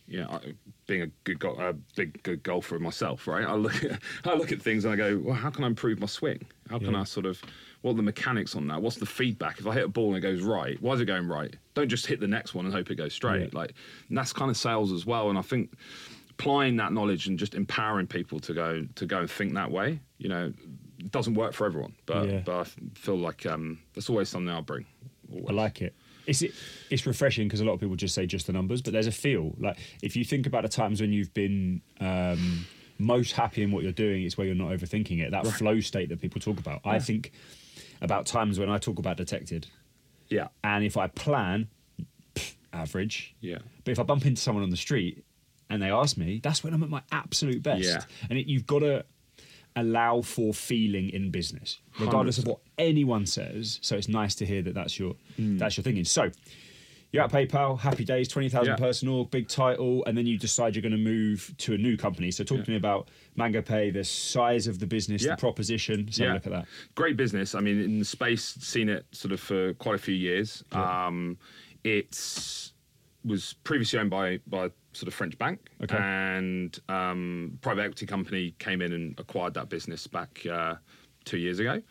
[0.07, 0.41] You know,
[0.89, 3.45] being a good, go- a big good golfer myself, right?
[3.47, 6.01] I look at I look at things and I go, well, how can I improve
[6.01, 6.45] my swing?
[6.69, 7.03] How can Yeah.
[7.03, 7.41] I sort of
[7.83, 8.83] what are the mechanics on that?
[8.83, 9.61] What's the feedback?
[9.61, 11.55] If I hit a ball and it goes right, why is it going right?
[11.75, 13.43] Don't just hit the next one and hope it goes straight.
[13.53, 13.59] Yeah.
[13.61, 13.75] Like
[14.11, 15.29] that's kind of sales as well.
[15.31, 15.71] And I think
[16.31, 20.01] applying that knowledge and just empowering people to go to go and think that way,
[20.17, 20.53] you know,
[20.99, 21.95] it doesn't work for everyone.
[22.07, 22.41] But Yeah.
[22.45, 22.65] but I
[22.95, 24.87] feel like um, that's always something I'll bring.
[25.31, 25.47] Always.
[25.51, 25.95] I like it.
[26.29, 26.53] It's it,
[26.91, 29.13] it's refreshing because a lot of people just say just the numbers, but there's a
[29.13, 29.55] feel.
[29.59, 32.67] Like if you think about the times when you've been um,
[32.99, 35.31] most happy in what you're doing, it's where you're not overthinking it.
[35.31, 36.83] That flow state that people talk about.
[36.85, 37.33] I think
[38.03, 39.67] about times when I talk about Detected,
[40.29, 40.49] Yeah.
[40.63, 41.69] and if I plan,
[42.35, 43.35] pff, average.
[43.41, 43.59] Yeah.
[43.85, 45.25] But if I bump into someone on the street
[45.71, 47.83] and they ask me, that's when I'm at my absolute best.
[47.85, 48.03] Yeah.
[48.31, 49.05] And it, you've got to
[49.81, 52.51] allow for feeling in business, regardless of 100.
[52.53, 53.79] what anyone says.
[53.83, 55.59] So it's nice to hear that that's your Hmm.
[55.59, 56.05] that's your thinking.
[56.05, 56.31] So
[57.11, 58.77] you're at PayPal, happy days, twenty thousand Yeah.
[58.77, 61.97] person org, big title, and then you decide you're going to move to a new
[61.97, 62.31] company.
[62.31, 63.09] So talk to me about
[63.39, 65.31] Mangopay, the size of the business, Yeah.
[65.31, 66.11] the proposition.
[66.13, 66.67] So look at that.
[66.95, 67.55] Great business.
[67.55, 70.63] I mean, in the space, seen it sort of for quite a few years.
[70.73, 71.39] Um,
[71.85, 72.73] it's
[73.29, 75.97] was previously owned by by sort of French bank, Okay.
[75.97, 80.45] and um, private equity company came in and acquired that business back.
[80.51, 80.75] Uh,
[81.25, 81.83] Two years ago,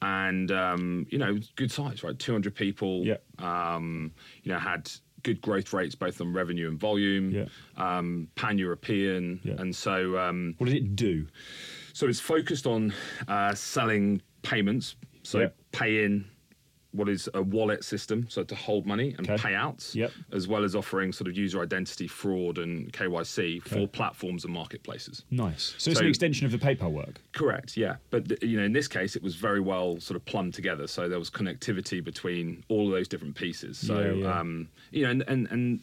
[0.00, 2.16] and um, you know, good size, right?
[2.16, 3.04] Two hundred people.
[3.04, 3.16] Yeah.
[3.40, 4.12] Um,
[4.44, 4.88] you know, had
[5.24, 7.30] good growth rates both on revenue and volume.
[7.32, 7.46] Yeah.
[7.76, 9.54] Um, Pan European, Yeah.
[9.58, 11.26] and so um, What does it do?
[11.94, 12.94] so it's focused on
[13.26, 14.94] uh, selling payments,
[15.24, 15.56] so Yep.
[15.72, 16.26] pay in
[16.92, 19.36] what is a wallet system, so to hold money and Okay.
[19.40, 20.10] payouts, Yep.
[20.32, 25.24] as well as offering sort of user identity fraud and KYC for platforms and marketplaces.
[25.30, 25.74] Nice.
[25.78, 27.20] So it's an extension of the PayPal work.
[27.32, 30.24] Correct, yeah, but th- you know, in this case, it was very well sort of
[30.24, 30.86] plumbed together.
[30.88, 33.78] So there was connectivity between all of those different pieces.
[33.78, 34.40] So Yeah, yeah.
[34.40, 35.80] Um, you know, and, and and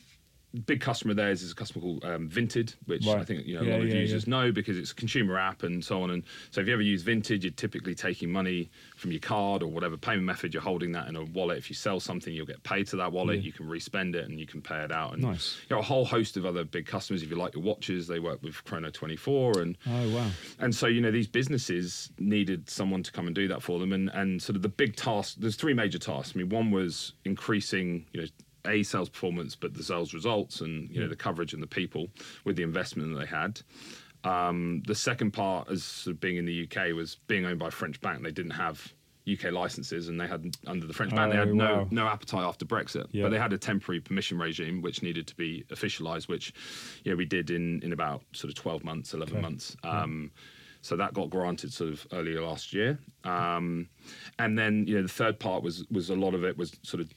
[0.66, 3.62] big customer of theirs is a customer called um, Vinted, which I think you know
[3.64, 4.30] Yeah, a lot of yeah, users yeah.
[4.32, 6.10] know because it's a consumer app and so on.
[6.10, 9.68] And so if you ever use Vinted, you're typically taking money from your card or
[9.68, 10.54] whatever payment method.
[10.54, 11.58] You're holding that in a wallet.
[11.58, 13.42] If you sell something, you'll get paid to that wallet.
[13.42, 15.14] You can respend it and you can pay it out.
[15.14, 15.58] And Nice.
[15.70, 17.22] You know, a whole host of other big customers.
[17.24, 20.30] If you like your watches, they work with Chrono24 and Oh wow.
[20.60, 23.92] and so, you know, these businesses needed someone to come and do that for them.
[23.94, 26.34] And, and sort of the big task, there's three major tasks.
[26.36, 28.28] I mean, one was increasing, you know,
[28.68, 32.08] A, sales performance, but the sales results and, you know, the coverage and the people
[32.44, 33.62] with the investment that they had.
[34.24, 37.68] Um, the second part, as sort of being in the UK, was being owned by
[37.68, 38.24] a French bank.
[38.24, 38.94] They didn't have
[39.32, 41.88] UK licenses, and they had under the French bank, they Oh, had no wow.
[41.92, 43.08] no appetite after Brexit.
[43.12, 43.24] Yeah.
[43.24, 46.54] But they had a temporary permission regime which needed to be officialised, which
[47.04, 49.42] you know we did in in about sort of twelve months, eleven Okay.
[49.42, 49.76] months.
[49.84, 50.32] Um,
[50.82, 53.90] so that got granted sort of earlier last year, um,
[54.40, 57.02] and then you know the third part was was a lot of it was sort
[57.02, 57.12] of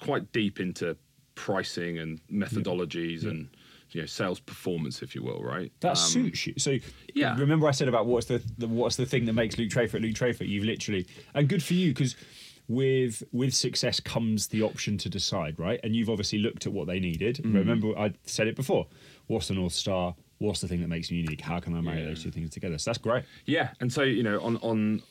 [0.00, 0.96] quite deep into
[1.34, 3.48] pricing and methodologies and
[3.90, 5.72] you know sales performance, if you will, right?
[5.80, 6.54] That Um, suits you.
[6.58, 6.78] So
[7.14, 7.36] yeah.
[7.38, 10.14] remember I said about what's the, the what's the thing that makes Luke Trayfoot Luke
[10.14, 10.48] Trayfoot?
[10.48, 12.16] You've literally and good for you because
[12.68, 15.80] with with success comes the option to decide, right?
[15.82, 17.36] And you've obviously looked at what they needed.
[17.36, 17.56] Mm-hmm.
[17.56, 18.86] Remember I said it before.
[19.26, 20.14] What's the north star?
[20.38, 21.40] What's the thing that makes me unique?
[21.40, 22.08] How can I marry Yeah.
[22.08, 22.78] those two things together?
[22.78, 23.24] So that's great.
[23.46, 25.02] Yeah, and so you know, on on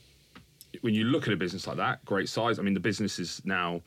[0.82, 2.60] when you look at a business like that, great size.
[2.60, 3.82] I mean, the business is now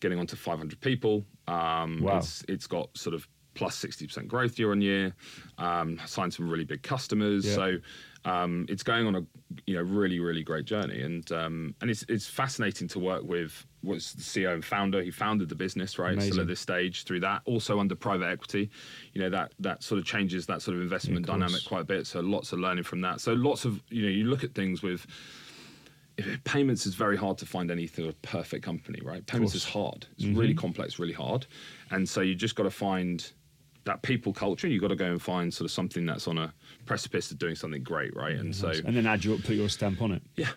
[0.00, 1.24] getting on to 500 people.
[1.46, 2.18] Um, Wow.
[2.18, 5.14] It's it's got sort of plus 60% growth year on year.
[5.58, 7.44] Um, signed some really big customers.
[7.44, 7.54] Yeah.
[7.54, 7.78] So
[8.24, 9.22] um, it's going on a
[9.66, 13.66] you know really really great journey, and um, and it's it's fascinating to work with.
[13.82, 15.00] Was the CEO and founder?
[15.02, 16.12] He founded the business, right?
[16.12, 16.32] Amazing.
[16.32, 17.42] Still at this stage through that.
[17.44, 18.70] Also under private equity,
[19.14, 21.38] you know that that sort of changes that sort of investment course.
[21.38, 22.06] dynamic quite a bit.
[22.06, 23.20] So lots of learning from that.
[23.20, 25.06] So lots of you know you look at things with
[26.44, 29.24] payments is very hard to find any sort of perfect company, right?
[29.26, 30.06] Payments is hard.
[30.16, 30.58] It's really mm-hmm.
[30.58, 31.46] complex, really hard,
[31.90, 33.30] and so you just got to find
[33.84, 34.68] that people culture.
[34.68, 36.52] You've got to go and find sort of something that's on a
[36.86, 38.36] precipice of doing something great, right?
[38.36, 40.22] And so and then add your put your stamp on it.
[40.36, 40.50] yeah,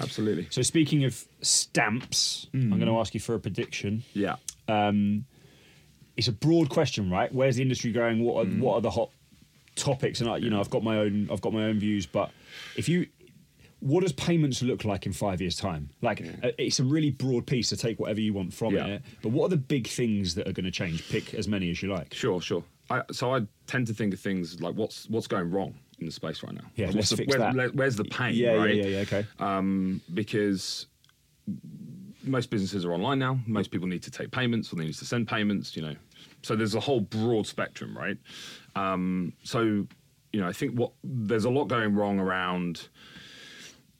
[0.00, 0.46] absolutely.
[0.50, 2.70] So speaking of stamps, I'm mm.
[2.70, 4.04] going to ask you for a prediction.
[4.14, 4.36] Yeah,
[4.68, 5.24] Um,
[6.16, 7.32] it's a broad question, right?
[7.32, 8.22] Where's the industry going?
[8.22, 8.60] What are, mm.
[8.60, 9.10] what are the hot
[9.76, 10.20] topics?
[10.20, 12.06] And I, you know, I've got my own, I've got my own views.
[12.06, 12.30] But
[12.76, 13.06] if you,
[13.80, 15.90] what does payments look like in five years' time?
[16.02, 18.86] Like, uh, it's a really broad piece to take whatever you want from Yeah.
[18.86, 19.02] it.
[19.22, 21.08] But what are the big things that are going to change?
[21.08, 22.12] Pick as many as you like.
[22.14, 22.64] sure, sure.
[22.90, 26.12] I, so I tend to think of things like what's what's going wrong in the
[26.12, 26.62] space right now.
[26.74, 27.74] Yeah, Like, let's what's the, fix where- that.
[27.74, 28.34] Where's the pain?
[28.34, 28.74] Yeah, right?
[28.74, 28.98] yeah, yeah, yeah.
[29.02, 29.26] Okay.
[29.40, 30.86] um, because
[32.24, 33.38] most businesses are online now.
[33.46, 35.94] Most people need to take payments or they need to send payments, you know.
[36.42, 38.16] So there's a whole broad spectrum, right?
[38.74, 39.86] Um, so,
[40.32, 42.88] you know, I think what there's a lot going wrong around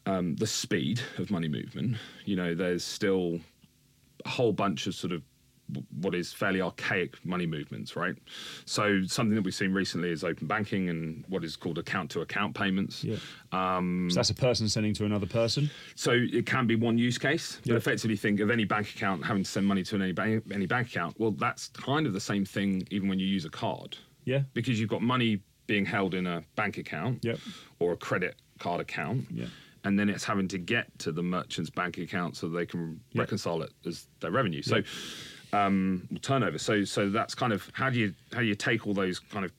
[0.09, 1.97] um, the speed of money movement.
[2.25, 3.41] You know, there's still
[4.25, 5.23] a whole bunch of sort of
[6.01, 8.15] what is fairly archaic money movements, right?
[8.65, 12.23] So something that we've seen recently is open banking and what is called account to
[12.23, 13.05] account payments.
[13.05, 13.17] Yeah.
[13.53, 15.69] so that's a person sending to another person.
[15.95, 19.45] So it can be one use case, but effectively think of any bank account having
[19.45, 21.17] to send money to any bank, any bank account.
[21.21, 23.95] Well, that's kind of the same thing even when you use a card,
[24.25, 24.45] Yeah.
[24.55, 27.41] because you've got money being held in a bank account Yep.
[27.79, 29.45] or a credit card account, Yeah.
[29.85, 33.23] And then it's having to get to the merchant's bank account so they can Yeah.
[33.23, 34.63] reconcile it as their revenue.
[34.63, 34.83] So
[35.53, 36.59] um, turnover.
[36.59, 39.45] So so that's kind of how do you how do you take all those kind
[39.45, 39.53] of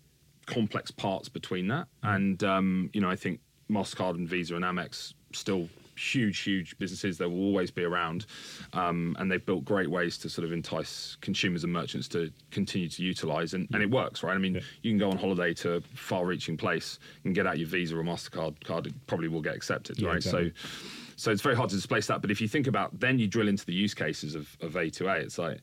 [0.45, 1.87] complex parts between that?
[2.03, 3.39] And um, you know, I think
[3.69, 7.17] Mastercard and Visa and Amex still huge, huge businesses.
[7.17, 8.25] They will always be around,
[8.73, 12.89] um, and they've built great ways to sort of entice consumers and merchants to continue
[12.89, 14.35] to utilize, and, and it works, right?
[14.35, 14.61] I mean, Yeah.
[14.81, 18.03] you can go on holiday to a far-reaching place and get out your Visa or
[18.03, 20.17] Mastercard card, it probably will get accepted, Yeah, right?
[20.17, 20.53] exactly.
[20.55, 20.77] So.
[21.19, 22.21] So it's very hard to displace that.
[22.21, 24.89] But if you think about, then you drill into the use cases of, of A
[24.91, 25.15] to A.
[25.15, 25.59] It's like,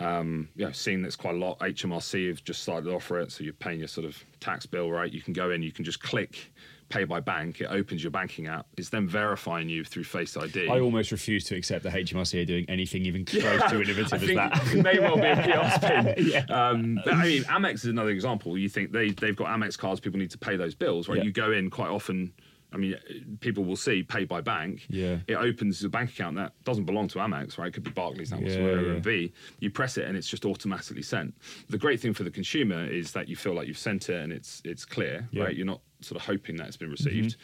[0.00, 1.60] um, you know, seeing that's quite a lot.
[1.60, 4.90] HMRC have just started to offer it, so you're paying your sort of tax bill,
[4.90, 5.12] right?
[5.12, 6.50] You can go in, you can just click
[6.90, 7.60] pay by bank.
[7.62, 8.66] It opens your banking app.
[8.76, 10.68] It's then verifying you through Face ID.
[10.68, 14.16] I almost refuse to accept that HMRC are doing anything even close to innovative I
[14.16, 14.74] as that.
[14.74, 15.36] it may well be a
[15.76, 16.14] PR spin.
[16.30, 16.44] Yeah.
[16.50, 18.58] um, but I mean, Amex is another example.
[18.58, 21.18] You think they they've got Amex cards, people need to pay those bills, right?
[21.18, 21.24] Yeah.
[21.24, 22.32] You go in quite often.
[22.72, 22.94] I mean,
[23.40, 24.86] people will see pay by bank.
[24.88, 25.18] Yeah.
[25.26, 27.66] It opens a bank account that doesn't belong to Amex, right?
[27.66, 28.92] It could be Barclays, that was Yeah, whatever yeah.
[28.98, 29.32] it be.
[29.58, 31.34] You press it and it's just automatically sent.
[31.68, 34.32] The great thing for the consumer is that you feel like you've sent it and
[34.32, 35.44] it's it's clear, Yeah.
[35.44, 35.56] Right?
[35.56, 37.04] You're not sort of hoping that it's been mm-hmm.
[37.04, 37.36] received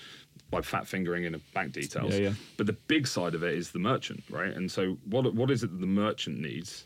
[0.51, 2.15] by fat fingering in a bank details.
[2.15, 2.33] Yeah, yeah.
[2.57, 4.53] But the big side of it is the merchant, right?
[4.53, 6.85] And so what what is it that the merchant needs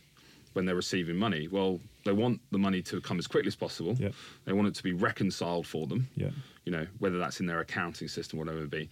[0.53, 1.49] when they're receiving money?
[1.49, 3.95] Well, they want the money to come as quickly as possible.
[3.99, 4.11] Yeah.
[4.45, 6.09] They want it to be reconciled for them.
[6.17, 6.31] Yeah.
[6.65, 8.89] You know, whether that's in their accounting system, whatever it be.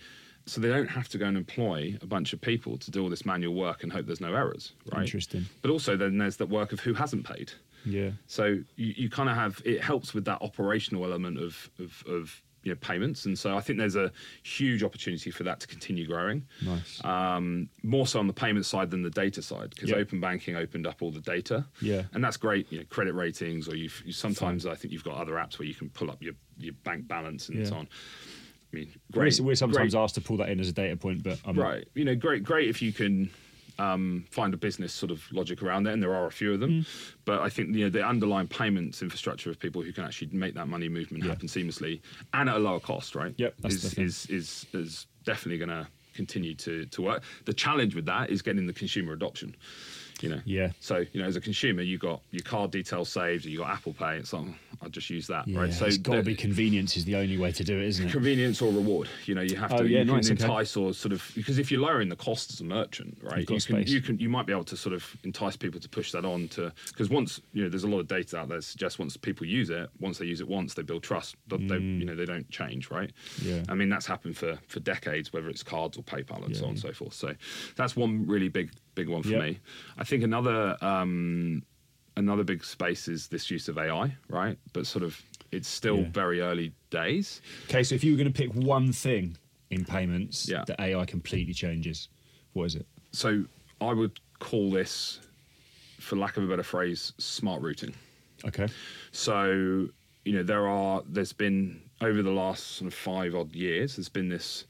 [0.47, 3.11] So they don't have to go and employ a bunch of people to do all
[3.11, 5.03] this manual work and hope there's no errors, right?
[5.03, 5.45] Interesting.
[5.61, 7.53] But also then there's that work of who hasn't paid.
[7.85, 8.11] Yeah.
[8.29, 12.43] So you, you kind of have it helps with that operational element of of, of
[12.65, 14.11] you know, payments, and so I think there's a
[14.43, 16.45] huge opportunity for that to continue growing.
[16.63, 17.03] Nice.
[17.05, 19.97] Um, more so on the payment side than the data side, because Yeah.
[19.97, 21.67] open banking opened up all the data.
[21.81, 22.03] Yeah.
[22.13, 22.71] and that's great.
[22.73, 25.69] You know, credit ratings, or you've, you sometimes I think you've got other apps where
[25.69, 27.65] you can pull up your, your bank balance and Yeah.
[27.67, 27.89] so on.
[28.73, 30.03] I mean, We're, we're sometimes great.
[30.03, 31.87] asked to pull that in as a data point, but I'm Right.
[31.95, 33.31] You know, great, great if you can
[33.79, 36.61] um, find a business sort of logic around it, and there are a few of
[36.61, 36.71] them.
[36.83, 36.87] Mm.
[37.25, 40.55] But I think you know the underlying payments infrastructure of people who can actually make
[40.55, 41.31] that money movement Yeah.
[41.31, 42.01] happen seamlessly
[42.35, 43.35] and at a lower cost, right?
[43.37, 47.23] Yep, that's is, is is is definitely going to continue to to work.
[47.45, 49.55] The challenge with that is getting the consumer adoption.
[50.23, 50.41] You know.
[50.45, 50.71] Yeah.
[50.81, 53.93] So you know, as a consumer, you got your card details saved, you got Apple
[53.95, 54.17] Pay.
[54.17, 55.73] It's like oh, I'll just use that, Yeah, right?
[55.73, 58.13] So it's got to be convenience is the only way to do it, isn't it?
[58.13, 59.09] convenience or reward.
[59.27, 60.45] You know, you have to Oh, yeah, you nice, can okay.
[60.45, 63.39] entice or sort of because if you're lowering the cost as a merchant, right?
[63.47, 63.89] Got can space.
[63.89, 66.49] you can you might be able to sort of entice people to push that on
[66.49, 69.17] to because once you know there's a lot of data out there that suggests once
[69.17, 71.37] people use it, once they use it once, they build trust.
[71.49, 73.11] They, they- you know, they don't change, right?
[73.41, 73.45] Mm.
[73.47, 73.63] Yeah.
[73.69, 76.67] I mean, that's happened for for decades, whether it's cards or PayPal and so Yeah,
[76.69, 77.15] on and so forth.
[77.15, 77.35] So
[77.77, 79.43] that's one really big big one for Yep.
[79.43, 79.59] me.
[79.97, 81.63] I think another um,
[82.17, 84.59] another big space is this use of AI, right?
[84.73, 85.21] But sort of
[85.53, 86.11] it's still Yeah.
[86.23, 87.41] very early days.
[87.69, 89.37] Okay, so if you were going to pick one thing
[89.71, 90.65] in payments Yeah.
[90.67, 92.09] that AI completely changes,
[92.55, 92.87] what is it?
[93.13, 93.45] So
[93.81, 95.21] I would call this,
[96.01, 97.95] for lack of a better phrase, smart routing.
[98.45, 98.67] Okay.
[99.13, 99.89] So
[100.25, 104.09] you know there are there's been over the last sort of five odd years there's
[104.11, 104.65] been this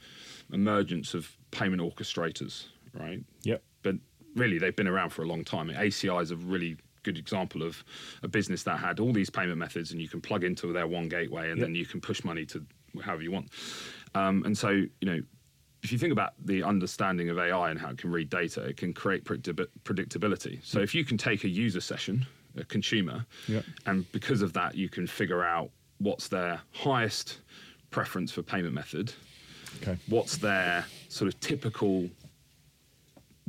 [0.52, 3.20] emergence of payment orchestrators, right?
[3.42, 3.62] Yep.
[3.82, 3.96] But
[4.38, 5.68] really they've been around for a long time.
[5.70, 7.82] ACI is a really good example of
[8.22, 11.08] a business that had all these payment methods and you can plug into their one
[11.08, 11.66] gateway and Yep.
[11.66, 12.64] then you can push money to
[13.02, 13.48] however you want.
[14.14, 15.20] Um, and so you know
[15.82, 18.76] if you think about the understanding of AI and how it can read data, it
[18.76, 20.58] can create predictab- predictability.
[20.64, 22.26] So if you can take a user session,
[22.56, 23.64] a consumer, Yep.
[23.86, 27.38] and because of that, you can figure out what's their highest
[27.90, 29.12] preference for payment method,
[29.80, 29.96] Okay.
[30.08, 32.10] what's their sort of typical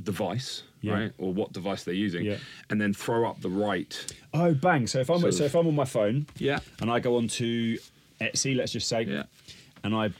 [0.03, 0.93] device, Yeah.
[0.93, 2.37] right, or what device they're using, Yeah.
[2.69, 4.13] and then throw up the right.
[4.33, 4.87] Oh, bang!
[4.87, 6.59] So if I'm so if I'm on my phone, Yeah.
[6.81, 7.77] and I go on to
[8.21, 9.23] Etsy, let's just say, Yeah.
[9.83, 10.11] and I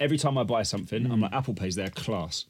[0.00, 1.12] every time I buy something, Mm.
[1.12, 2.46] I'm like Apple Pay's their class.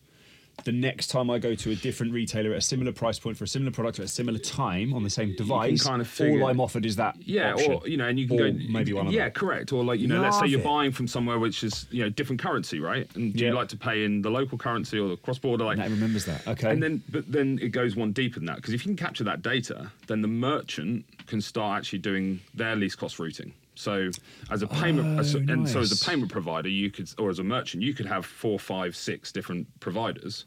[0.64, 3.42] The next time I go to a different retailer at a similar price point for
[3.44, 6.48] a similar product at a similar time on the same device, kind of figure- all
[6.48, 7.16] I'm offered is that.
[7.20, 7.72] Yeah, option.
[7.72, 9.72] or you know, and you can Or go maybe one of Yeah, correct.
[9.72, 10.64] Or like you know, let's say you're it.
[10.64, 13.08] buying from somewhere which is you know different currency, right?
[13.16, 13.50] And do Yeah.
[13.50, 15.64] you like to pay in the local currency or the cross border?
[15.64, 16.46] Like, That remembers that.
[16.46, 16.70] Okay.
[16.70, 19.24] And then, but then it goes one deeper than that because if you can capture
[19.24, 23.52] that data, then the merchant can start actually doing their least cost routing.
[23.74, 24.10] So,
[24.50, 27.38] as a payment, Oh, so- and so as a payment provider, you could, or as
[27.38, 30.44] a merchant, you could have four, five, six different providers.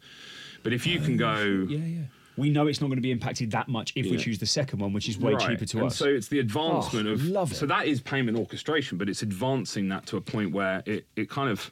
[0.63, 2.01] But if you can oh, go, yeah, yeah.
[2.38, 4.80] We know it's not going to be impacted that much if we choose the second
[4.80, 5.51] one, which is way Right.
[5.51, 5.95] cheaper to and us.
[5.95, 7.55] So it's the advancement Oh, of love it.
[7.55, 11.30] So that is payment orchestration, but it's advancing that to a point where it, it
[11.30, 11.71] kind of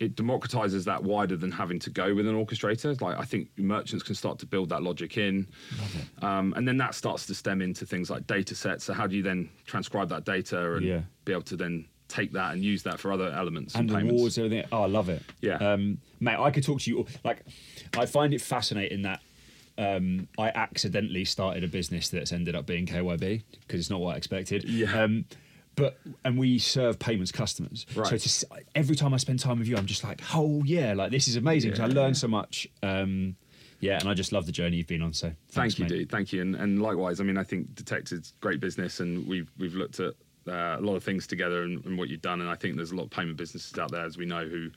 [0.00, 3.00] it democratizes that wider than having to go with an orchestrator.
[3.00, 5.46] Like I think merchants can start to build that logic in,
[6.22, 8.84] um, and then that starts to stem into things like data sets.
[8.84, 11.02] So how do you then transcribe that data and Yeah.
[11.24, 14.12] be able to then take that and use that for other elements and payments?
[14.12, 14.64] rewards, everything.
[14.72, 15.22] Oh, I love it.
[15.40, 15.56] Yeah.
[15.56, 16.38] um, mate.
[16.38, 17.06] I could talk to you.
[17.24, 17.44] Like,
[17.96, 19.20] I find it fascinating that
[19.78, 24.14] um, I accidentally started a business that's ended up being KYB because it's not what
[24.14, 24.64] I expected.
[24.64, 25.06] Yeah.
[25.76, 27.84] But and we serve payments customers.
[27.92, 28.20] So Right.
[28.20, 31.26] to, every time I spend time with you, I'm just like, oh yeah, like this
[31.28, 32.00] is amazing because I Yeah.
[32.02, 32.68] learn so much.
[32.82, 33.36] Um,
[33.80, 35.12] yeah, and I just love the journey you've been on.
[35.12, 35.88] So thanks, Thank you, mate.
[36.02, 36.10] dude.
[36.10, 36.40] Thank you.
[36.42, 40.14] And, and likewise, I mean, I think Detected's great business, and we've we've looked at
[40.46, 42.40] uh, a lot of things together and, and what you've done.
[42.40, 44.70] And I think there's a lot of payment businesses out there, as we know, who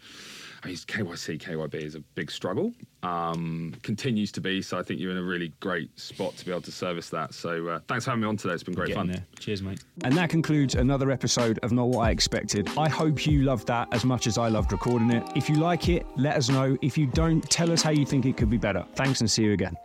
[0.63, 2.73] I mean, KYC, KYB is a big struggle.
[3.03, 4.61] Um, continues to be.
[4.61, 7.33] So I think you're in a really great spot to be able to service that.
[7.33, 8.53] So uh, thanks for having me on today.
[8.53, 9.07] It's been great fun.
[9.07, 9.23] there.
[9.39, 9.83] Cheers, mate.
[10.03, 12.69] And that concludes another episode of Not What I Expected.
[12.77, 15.23] I hope you loved that as much as I loved recording it.
[15.35, 16.77] If you like it, let us know.
[16.81, 18.83] If you don't, tell us how you think it could be better.
[18.95, 19.75] Thanks and see you again.